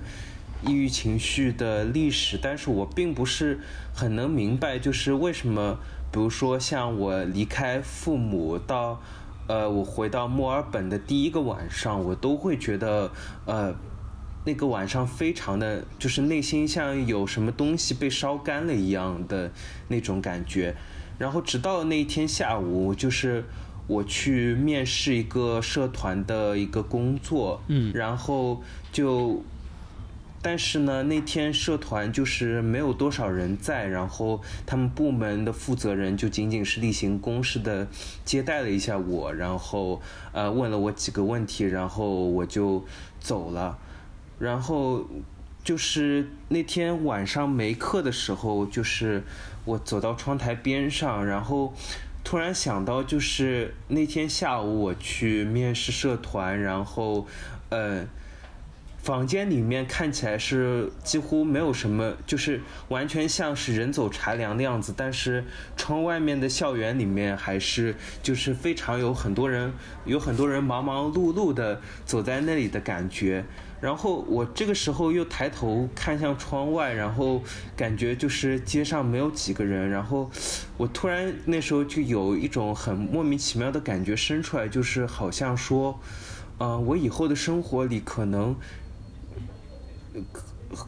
[0.67, 3.61] 抑郁情绪的历史，但是我并不是
[3.95, 5.79] 很能明白，就是为什么，
[6.11, 9.01] 比如说像我离开父母到
[9.47, 13.11] 呃我回到墨尔本的第一个晚上，我都会觉得
[13.45, 13.75] 呃
[14.45, 19.51] 那个晚上非常的，就是内心像有什么东西被烧干了一样的
[19.89, 20.75] 那种感觉，
[21.19, 23.45] 然后直到那一天下午，就是。
[23.89, 29.43] 我去面试一个社团的一个工作，嗯，然后就，
[30.43, 37.87] 但是呢，那天社团就是没有多少人在，然后他们部门的负责人就仅仅是例行公事的
[38.25, 42.85] 接待了一下我，然后呃问了我几个问题，然后我就
[43.21, 43.79] 走了，
[44.39, 45.07] 然后
[45.63, 49.23] 就是那天晚上没课的时候，就是
[49.65, 51.73] 我走到窗台边上，然后。
[52.25, 57.27] 突然想到，就是那天下午我去面试社团，然后，
[57.69, 58.07] 呃，
[59.03, 64.95] 房间里面看起来是几乎没有什么，就是完全像是人走茶凉的样子。
[64.97, 65.45] 但是
[65.77, 69.73] 窗外面的校园里面还是就是非常有很多人，
[70.05, 73.45] 有很多人忙忙碌碌的走在那里的感觉。
[73.81, 77.43] 然后我这个时候又抬头看向窗外，然后
[77.77, 80.31] 感觉就是街上没有几个人，然后
[80.77, 85.99] 我突然那时候就有一种很莫名其妙的感觉生出来，就是好像说，
[86.59, 88.55] 呃，我以后的生活里可能，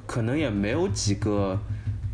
[0.07, 1.59] 可能也没有几个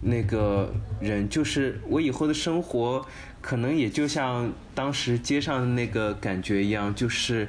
[0.03, 3.05] 那个人，就是我以后的生活
[3.41, 7.49] 可能也就像当时街上的那个感觉一样，就是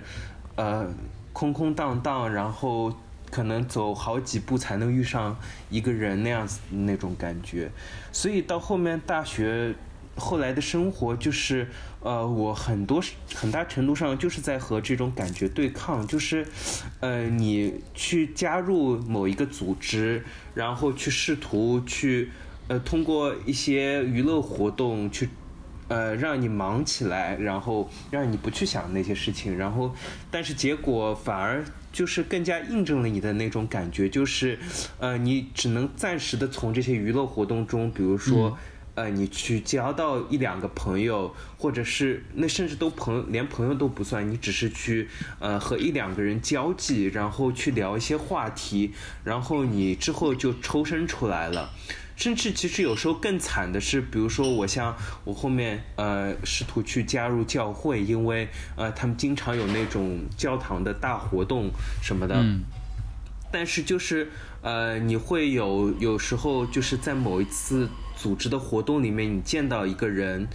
[0.56, 0.88] 呃
[1.34, 2.96] 空空荡荡，然后。
[3.32, 5.38] 可能走好几步才能遇上
[5.70, 7.72] 一个人那样子那种感觉，
[8.12, 9.74] 所以到后面大学
[10.16, 11.68] 后来的生活就是，
[12.02, 13.02] 呃，我很多
[13.34, 16.46] 很大程度上就是在和这种感觉对抗，就是，
[17.00, 22.30] 呃，你去加入某一个组织，然后去试图去，
[22.68, 25.30] 呃，通过一些娱乐活动去。
[25.88, 29.94] 呃，让你忙起来，然后让你不去想那些事情，然后，
[30.30, 34.58] 但是结果反而就是更加印证了你的那种感觉，就是，
[35.00, 38.58] 呃，你只能暂时的从这些娱乐活动中，比如说，
[38.96, 45.08] 呃，你去交到一两个朋友，或者是那甚至都朋连朋友都不算，你只是去
[45.40, 51.72] 呃和一两个人交际，然后去聊一些话题，然后你之后就抽身出来了。
[52.18, 61.72] 甚至其实有时候更惨的是，比如说我像我后面呃试图去加入教会，因为呃他们经常有那种教堂的大活动
[62.04, 62.36] 什么的。
[62.36, 62.62] 嗯。
[63.52, 64.30] 但是就是
[64.62, 67.90] 呃你会有有时候就是在某一次
[68.22, 70.48] 组织的活动里面，你见到一个人，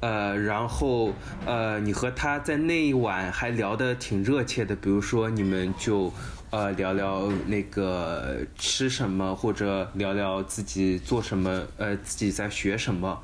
[0.00, 1.12] 呃然后
[1.44, 6.12] 呃你和他在那一晚还聊得挺热切的，比如说你们就。
[6.50, 13.20] 呃，聊聊那个吃什么，或者聊聊自己做什么，呃，自己在学什么，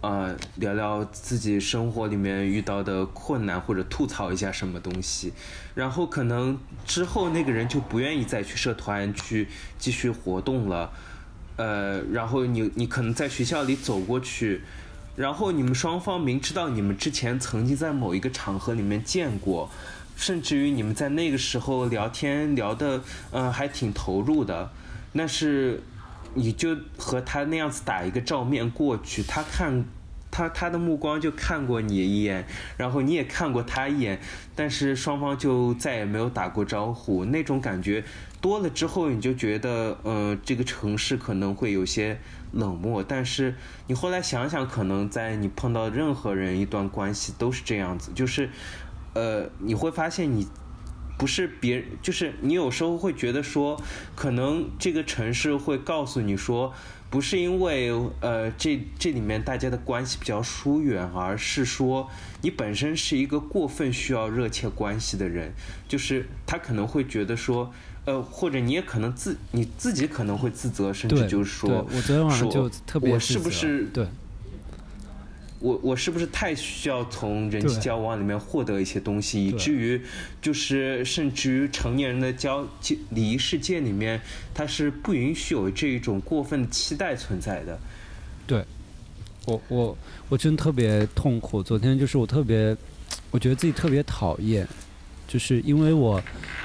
[0.00, 5.32] 呃，聊聊自己生活里面遇到的困难，或者吐槽一下什么东西。
[5.74, 10.92] 然后可能之后那个人就不愿意再去社团去继续活动了，
[11.56, 14.62] 呃，然后你你可能在学校里走过去，
[15.16, 19.70] 然后你们双方明知道你们之前曾经在某一个场合里面见过。
[20.14, 24.70] 甚至于你们在那个时候聊天聊的，嗯，还挺投入的。
[25.12, 25.82] 那是，
[26.34, 29.84] 你就和他那样子打一个照面过去，他看，
[30.30, 32.46] 他他的目光就看过你一眼，
[32.76, 34.20] 然后你也看过他一眼，
[34.54, 37.24] 但是双方就再也没有打过招呼。
[37.24, 38.04] 那种感觉
[38.42, 42.20] 多了之后，你就觉得，呃，这个城市可能会有些
[42.52, 43.02] 冷漠。
[43.02, 43.54] 但是
[43.86, 48.50] 你后来想想，可能在你碰到任何人一段关系都是这样子，就是。
[49.14, 50.48] 呃，你会发现你
[51.18, 53.78] 不是别，就是你有时候会觉得说，
[54.16, 56.72] 可能这个城市会告诉你说，
[57.12, 62.08] 不是因为呃这这里面大家的关系比较疏远，而是说
[62.40, 65.52] 你本身是一个过分需要热切关系的人，
[65.86, 67.70] 就是他可能会觉得说，
[68.06, 74.06] 呃，或者你也可能自你自己可能会自责，甚至就是说，我昨天晚上就特别我是不是对？
[75.62, 80.02] 我我是不是太需要从人际交往里面获得一些东西，以至于
[80.40, 82.66] 就是甚至于成年人的交
[83.10, 84.20] 礼仪世界里面，
[84.52, 87.78] 它是不允许有这一种过分期待存在的。
[88.44, 88.64] 对，
[89.46, 89.96] 我我
[90.28, 91.62] 我真特别痛苦。
[91.62, 92.76] 昨天就是我特别，
[93.30, 94.66] 我觉得自己特别讨厌，
[95.28, 96.20] 就是因为我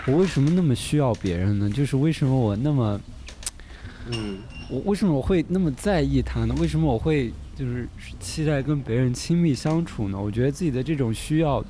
[0.08, 1.70] 我为什么那么需要别人呢？
[1.70, 3.00] 就是为什么我那么，
[4.12, 4.40] 嗯，
[4.72, 6.56] 我为什么我会那么在意他呢？
[6.58, 7.32] 为什么我会？
[7.58, 7.88] 就是
[8.20, 10.20] 期待跟别人亲密相处呢。
[10.20, 11.64] 我觉得自己的这种需要，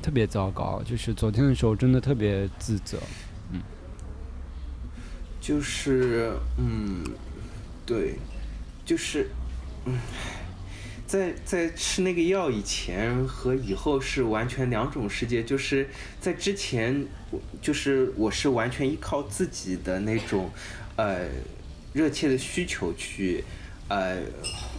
[0.00, 2.98] 特别糟糕，就是昨天的时候真的特别自责，
[3.52, 3.60] 嗯，
[5.40, 7.04] 就是嗯，
[7.84, 8.14] 对，
[8.84, 9.28] 就是
[9.84, 9.98] 嗯。
[11.06, 15.44] 在在吃那个药以前和以后是完全两种世界。
[15.44, 15.86] 就是
[16.18, 17.06] 在之前，
[17.60, 20.50] 就是我是完全依靠自己的那种，
[20.96, 21.28] 呃，
[21.92, 23.44] 热切的需求去，
[23.88, 24.20] 呃，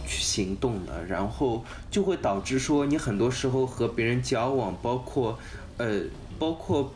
[0.06, 5.38] 去行动的，然后就会导致说你很多时候和别人交往，包括，
[5.76, 6.00] 呃，
[6.38, 6.94] 包括。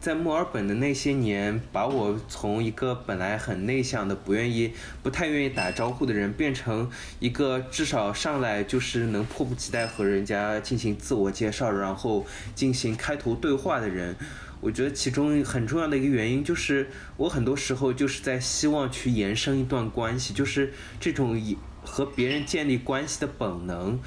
[0.00, 14.16] 在墨尔本的那些年，把我从一个本来很内向的、不愿意、不太愿意打招呼的人，变成一个至少上来就是能迫不及待和人家进行自我介绍，然后进行开头对话的人。
[14.60, 21.40] 我觉得其中很重要的一个原因就是，我很多时候就是在希望去延伸一段关系，就是这种
[21.84, 23.98] 和别人建立关系的本能，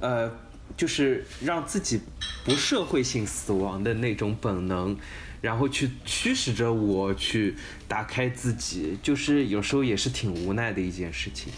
[0.00, 0.30] 呃，
[0.76, 2.00] 就是让自己
[2.44, 4.96] 不社会性死亡的那种本能。
[5.42, 7.54] 然后去驱使着我去
[7.86, 11.52] 打开自己，就是有时候也是挺无奈的一件事情。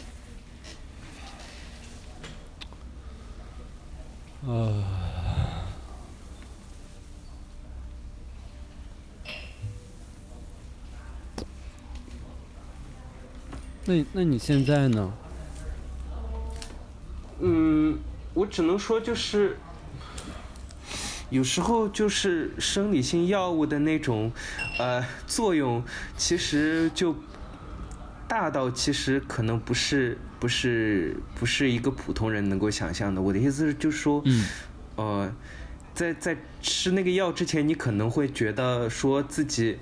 [4.44, 4.84] 呃，
[13.88, 15.10] 那那你现在呢？
[17.40, 17.98] 嗯，
[18.34, 19.56] 我只能说就是。
[21.30, 24.32] 有时候就是生理性药物的那种，
[24.78, 25.84] 呃，作用
[26.16, 27.14] 其实就
[28.26, 33.20] 大到其实可能不是不是不是一个普通人能够想象的。
[33.20, 34.24] 我的意思是，就是说，
[34.96, 35.30] 呃，
[35.92, 39.78] 在在吃那个药之前，你可能会觉得说自己，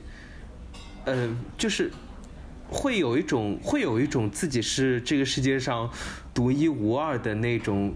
[1.05, 1.93] 呃，就是
[2.69, 5.91] 会有一种会有一种自己是这个世界上
[6.35, 7.95] 独一无二的那种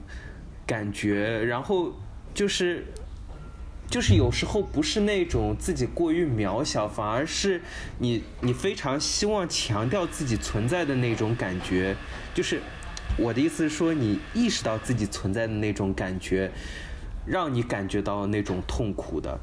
[0.67, 1.93] 感觉，然后
[2.35, 2.85] 就是。
[3.91, 7.61] 就是有时候不是那种自己过于渺小，反而是
[7.99, 11.97] 你你非常希望强调自己存在的那种感觉。
[12.33, 12.61] 就是
[13.19, 16.53] 我的意思是说，你意识到自己存在的那种感觉，
[17.27, 19.41] 让你感觉到那种痛苦的。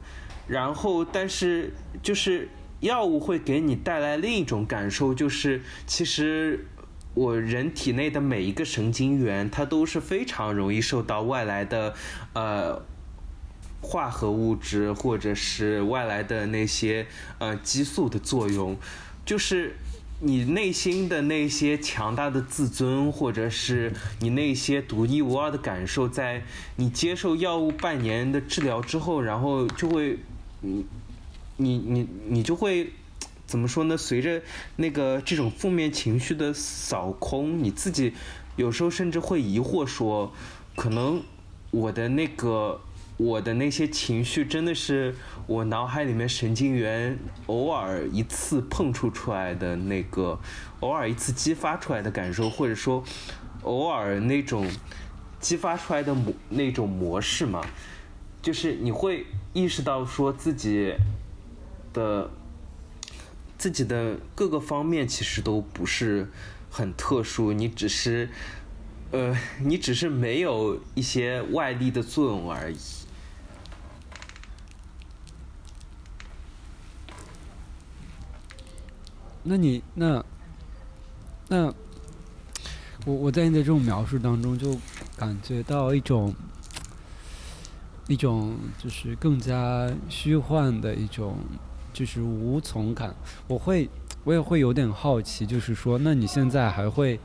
[0.48, 2.48] 然后，但是就是
[2.80, 6.66] 药物会给你带来另一种感受，就是其实
[7.14, 11.94] 我人体内的每一个神经元，它都是非常容易受到外来的
[12.34, 12.82] 呃。
[13.80, 17.06] 化合物质或者是外来的那些
[17.38, 18.76] 呃激素的作用，
[19.24, 19.76] 就是
[20.20, 26.42] 你内心的那些强大的自尊，或者是你那些独一无二的感受，在
[26.78, 30.18] 你接受药物半年的治疗之后，然后就会，
[30.64, 30.84] 嗯
[31.58, 32.94] 你你你就会
[33.46, 33.98] 怎么说呢？
[33.98, 34.42] 随着
[34.78, 38.14] 那个这种负面情绪的扫空，你自己
[38.56, 40.34] 有时候甚至会疑惑说，
[40.76, 41.22] 可能
[41.72, 42.82] 我的那个。
[43.20, 45.16] 我的那些情绪真的是
[45.48, 50.40] 我脑海里面神经元偶尔一次碰触出来的那个，
[50.82, 53.04] 偶尔一次激发出来的感受，或者说
[53.64, 54.70] 偶尔那种
[55.40, 57.66] 激发出来的模那种模式嘛，
[58.40, 60.94] 就是你会意识到说自己
[61.98, 62.30] 的
[63.58, 66.30] 自己的各个方面其实都不是
[66.70, 68.30] 很特殊，你只是
[69.12, 72.78] 呃，你只是没有一些外力的作用而已。
[79.44, 80.24] 那你那
[81.48, 81.74] 那
[83.06, 84.78] 我我在你的这种描述当中，就
[85.16, 86.36] 感觉到一种
[88.08, 91.38] 一种就是更加虚幻的一种
[91.98, 93.16] 就是无从感。
[93.48, 93.90] 我会
[94.24, 97.20] 我也会有点好奇，就是说，那你现在还会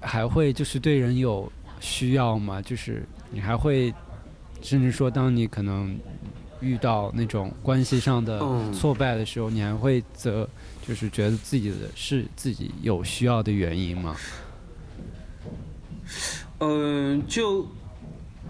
[0.00, 2.62] 还会就是对人有需要吗？
[2.62, 3.92] 就是你还会
[4.62, 5.98] 甚至说，当你可能。
[6.60, 8.40] 遇到那种关系上的
[8.72, 10.48] 挫败的时候，你还会责，
[10.84, 14.16] 就是觉得自己的是自己有需要的原因吗？
[16.58, 17.64] 嗯，就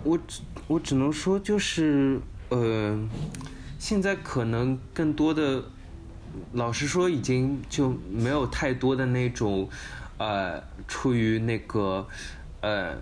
[0.04, 2.18] 我只我只能说，就是
[2.48, 2.98] 呃，
[3.88, 5.64] 现在可能更多的，
[6.52, 9.66] 老实说，已经就没有太多的那种
[10.18, 12.06] 呃，出于那个
[12.60, 12.98] 呃，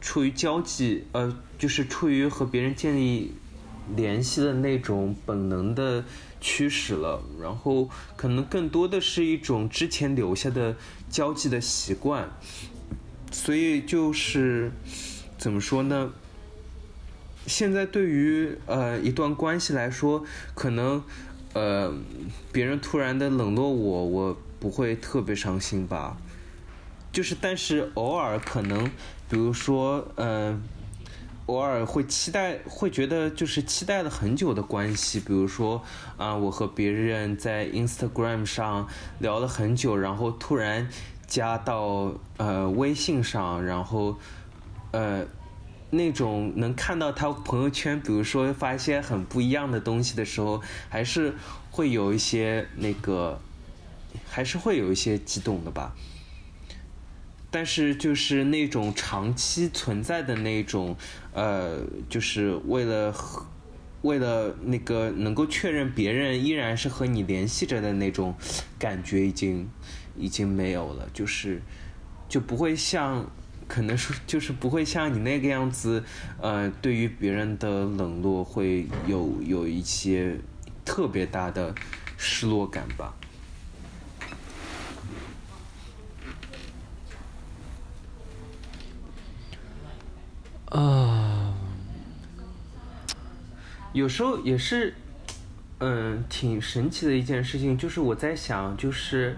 [0.00, 3.34] 出于交际呃，就是出于和别人建立。
[3.94, 6.04] 联系的那种本能的
[6.40, 10.74] 驱使了，然后可能更多的是一种之前留下的
[11.08, 12.28] 交际的习惯，
[13.30, 14.72] 所以就是
[15.38, 16.10] 怎么说呢？
[17.46, 20.24] 现在对于呃一段关系来说，
[20.54, 21.02] 可能
[21.54, 21.94] 呃
[22.52, 26.16] 别人突然的冷落我，我不会特别伤心吧。
[27.12, 28.84] 就是但是偶尔可能，
[29.28, 30.62] 比如说嗯。
[31.46, 35.80] 偶尔会期待，会觉得就是期待了很久的关系，比如说
[36.16, 38.88] 啊，我和别人在 Instagram 上
[39.20, 40.88] 聊了很久，然后突然
[41.28, 44.18] 加到呃微信上，然后
[44.90, 45.24] 呃
[45.90, 51.34] 那种能看到他朋友圈，比如说发一些很不一样的东西的时候，还是
[51.70, 53.40] 会有一些那个，
[54.28, 55.94] 还是会有一些激动的吧。
[57.48, 60.96] 但是就是那种长期存在的那种，
[61.32, 61.78] 呃，
[62.10, 63.14] 就是为了
[64.02, 68.34] 为了那个能够确认别人依然是和你联系着的那种
[68.78, 69.68] 感觉，已经
[70.16, 71.08] 已经没有了。
[71.14, 71.62] 就是
[72.28, 73.30] 就不会像，
[73.68, 76.02] 可能是就是不会像你那个样子，
[76.40, 80.38] 呃，对于别人的冷落会有有一些
[80.84, 81.74] 特别大的
[82.16, 83.14] 失落感吧。
[90.66, 91.54] 啊，
[93.92, 94.94] 有时候也是，
[95.78, 99.36] 嗯，挺神奇的一件事情，就是我在想，就是，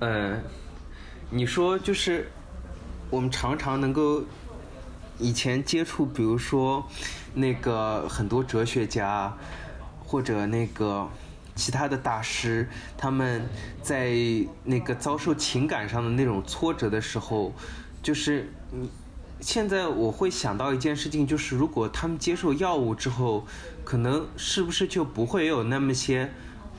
[0.00, 0.42] 嗯，
[1.30, 2.28] 你说就是
[3.10, 4.24] 我们常常能够
[5.18, 6.86] 以前接触，比如说
[7.34, 9.36] 那个很多哲学家
[10.04, 11.08] 或者那个
[11.54, 13.48] 其他的大师，他们
[13.82, 14.14] 在
[14.64, 17.52] 那个遭受情感上的那种挫折的时候，
[18.02, 18.88] 就是嗯。
[19.40, 23.44] 现在我会想到一件事情，就是如果他们接受药物之后，
[23.84, 26.32] 可能是不是就不会有那么些，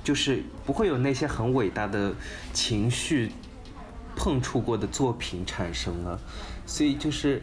[0.03, 2.15] 就是不会有那些很伟大的
[2.53, 3.31] 情绪
[4.15, 6.19] 碰触过的作品产生了。
[6.65, 7.41] 所以就是，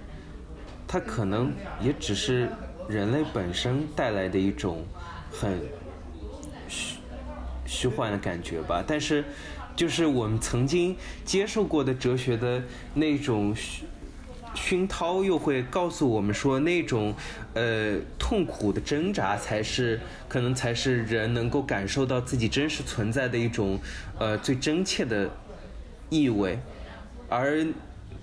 [0.88, 2.48] 它可能也只是
[2.88, 4.84] 人类本身带来的一种
[5.30, 5.60] 很
[6.68, 6.96] 虚
[7.66, 8.82] 虚幻的感觉吧。
[8.86, 9.24] 但是，
[9.76, 12.62] 就是我们曾经接受过的哲学的
[12.94, 13.86] 那种熏。
[14.54, 17.14] 熏陶又会告诉我们说，那种，
[17.54, 19.98] 呃，痛苦的挣扎才是
[20.28, 23.80] 可能才是人能够感受到自己真实存在的一种，
[24.18, 25.30] 呃，最真切的
[26.12, 26.58] 意味，
[27.28, 27.66] 而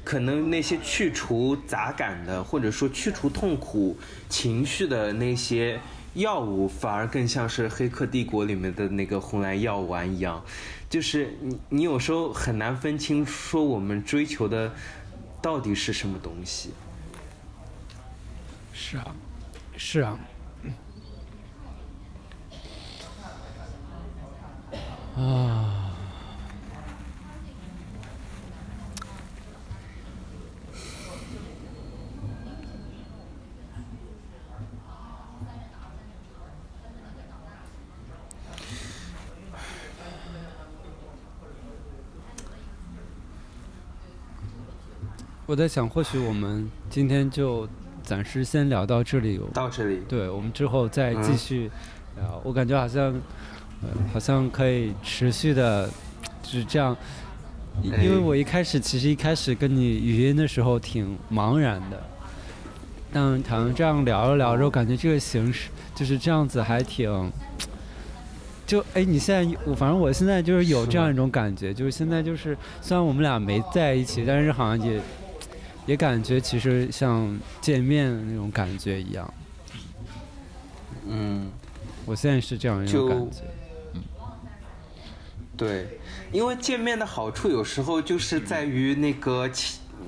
[0.03, 3.97] 可能那些去除杂感的，或者说去除痛苦
[4.29, 5.79] 情绪的那些
[6.13, 10.43] 药物，反而更像是《黑客帝国》里面的那个红蓝药丸一样，
[10.89, 14.71] 就是你你有时候很难分清说我们追求的。
[15.41, 16.71] 到底是什么东西？
[18.73, 19.15] 是啊，
[19.77, 20.19] 是啊，
[25.15, 25.88] 啊。
[45.49, 47.67] 我在想，或许我们今天就
[48.03, 49.41] 暂时先聊到这里。
[49.51, 50.03] 到这里。
[50.07, 51.71] 对，我们之后再继续
[52.17, 52.39] 聊。
[52.43, 53.19] 我感觉好像，
[54.13, 55.89] 好像可以持续的，
[56.43, 56.95] 就是这样。
[57.81, 61.99] 因为我一开始其实一开始跟你语音的时候挺茫然的，
[63.11, 67.31] 但好像这样聊着聊着，我感觉这个形式就是这样子，还挺。
[68.67, 75.01] 就哎，你现在我反正我现在就是有这样一种感觉，就是现在就是虽然我们俩没在一起，但是好像也。
[75.89, 79.33] 也感觉其实像见面那种感觉一样，
[81.07, 81.49] 嗯，
[82.05, 83.41] 我现在是这样一种感觉，
[83.95, 84.01] 嗯，
[85.57, 85.87] 对，
[86.31, 89.49] 因为见面的好处有时候就是在于那个。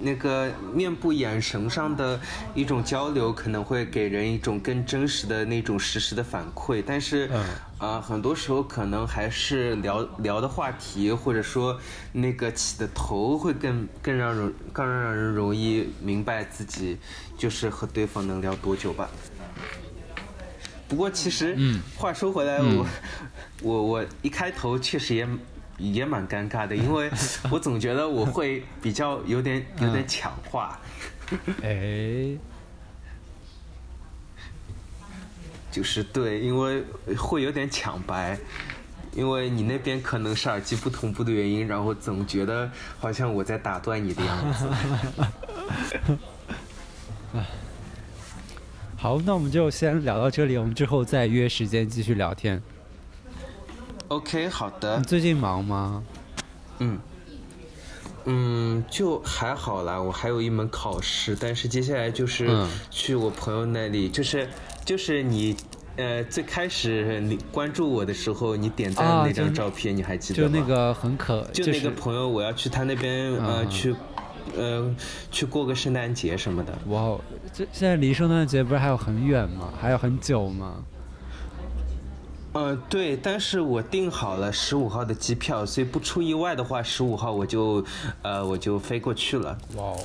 [0.02, 2.20] 那个面部眼神上的
[2.56, 6.84] 一种交流，可能会给人一种更真实的那种实时的反馈。
[6.86, 7.30] 但是，
[7.78, 11.80] 啊，很多时候可能还是聊聊的话题，或者说
[12.12, 16.98] 那个起的头，会更更让人更让人容易明白自己
[17.38, 19.10] 就是和对方能聊多久吧。
[20.88, 21.56] 不过，其实
[21.96, 22.86] 话说回来，我
[23.62, 25.28] 我我一开头确实也。
[25.82, 27.10] 也蛮尴尬的，因为
[27.50, 30.80] 我总觉得我会比较有点有点抢话，
[31.64, 32.38] 哎，
[35.72, 36.84] 就是对，因为
[37.18, 38.38] 会有点抢白，
[39.14, 44.70] 因为你那边可能是耳机不同步的原因，然后总觉得好像我在打断你的样子。
[48.98, 52.62] 好，那我们就先聊到这里，我们之后再约时间继续聊天。
[54.12, 54.98] OK，好的。
[54.98, 56.04] 你最近忙吗？
[56.80, 57.00] 嗯，
[58.26, 60.02] 嗯，就还好啦。
[60.02, 64.50] 我还有一门考试，但是接下来就是去我朋友那里，就是
[64.84, 65.56] 就是你
[65.96, 70.50] 呃最开始你关注我的时候，你点赞的那张照片，你还记得吗？
[70.50, 73.96] 就那个很可，就那个朋友，我要去他那边呃去
[74.58, 74.94] 呃，
[75.32, 76.78] 去过个圣诞节什么的。
[76.88, 77.18] 哇，
[77.54, 79.72] 这现在离圣诞节不是还有很远吗？
[79.80, 80.84] 还有很久吗？
[82.54, 87.84] 嗯，对，但是我订好了十五号的机票，所以不出意外的话，十五号我就，
[88.22, 89.58] 呃，我就飞过去了。
[89.76, 90.00] 哇哦。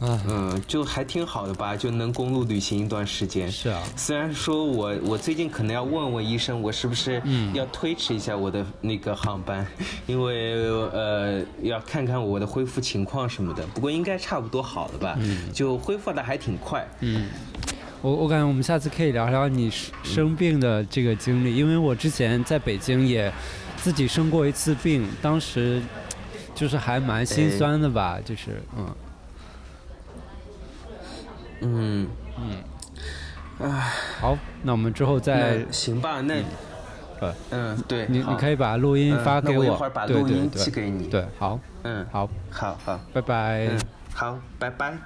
[0.00, 3.50] 嗯，就还挺好的吧，就能公路旅行一段时间。
[3.50, 7.20] 是啊，虽然说我我最近可能要问问医生，我是不是
[7.52, 9.66] 要推迟一下我的那个航班，
[10.06, 13.66] 因为呃要看看我的恢复情况什么的。
[13.74, 15.16] 不过应该差不多好了吧？
[15.18, 16.86] 嗯，就恢复的还挺快。
[17.00, 17.28] 嗯，
[18.00, 19.70] 我我感觉我们下次可以聊聊你
[20.02, 23.32] 生病的这个经历，因为我之前在北京也
[23.76, 25.82] 自己生过一次病，当时
[26.54, 28.94] 就是还蛮心酸的吧，就是嗯。
[31.60, 32.08] 嗯。
[32.40, 32.62] 嗯，
[33.58, 36.36] 唉，好，那我们之后再行吧，那
[37.18, 43.80] 呃嗯对，你你可以把录音发给我，一会儿把录音寄给你，对，好，嗯好，好好，拜拜，嗯
[44.14, 44.96] 好，拜拜。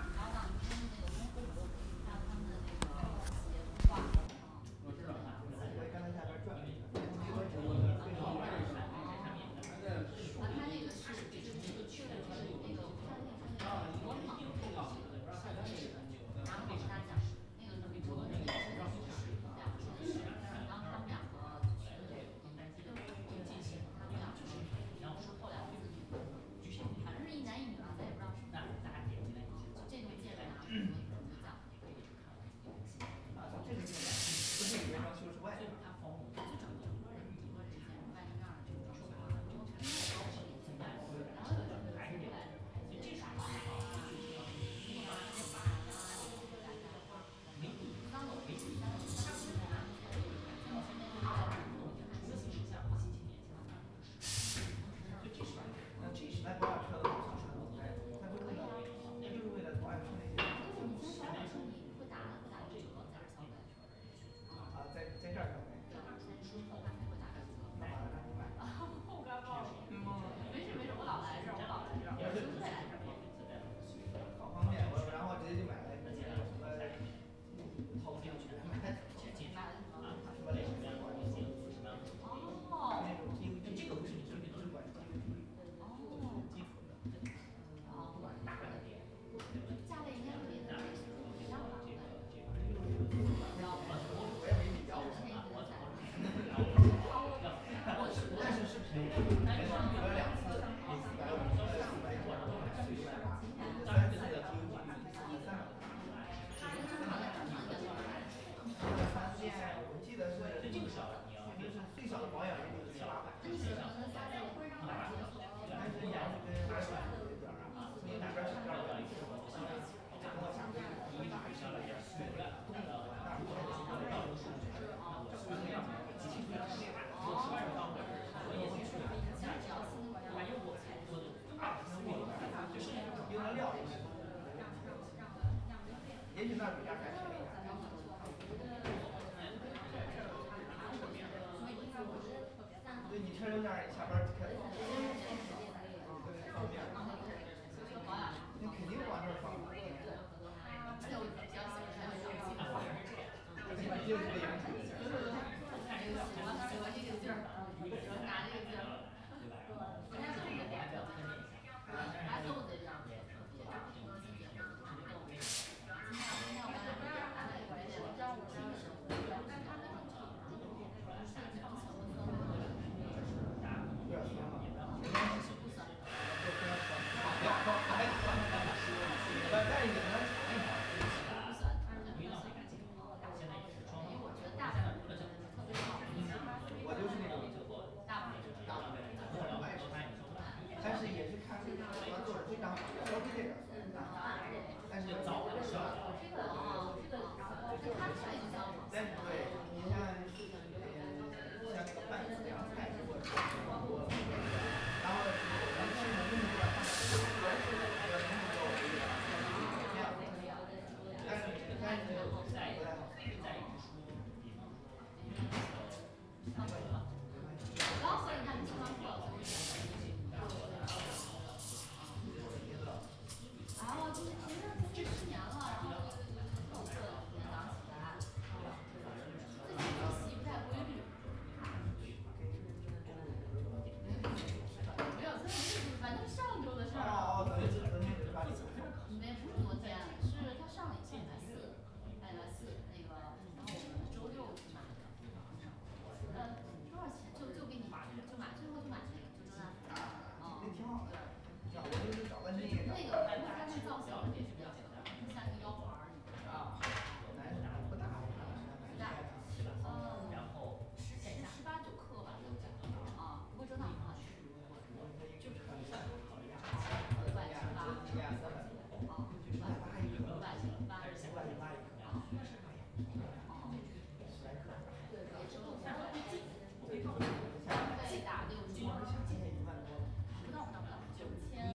[143.43, 144.47] 这儿下班就开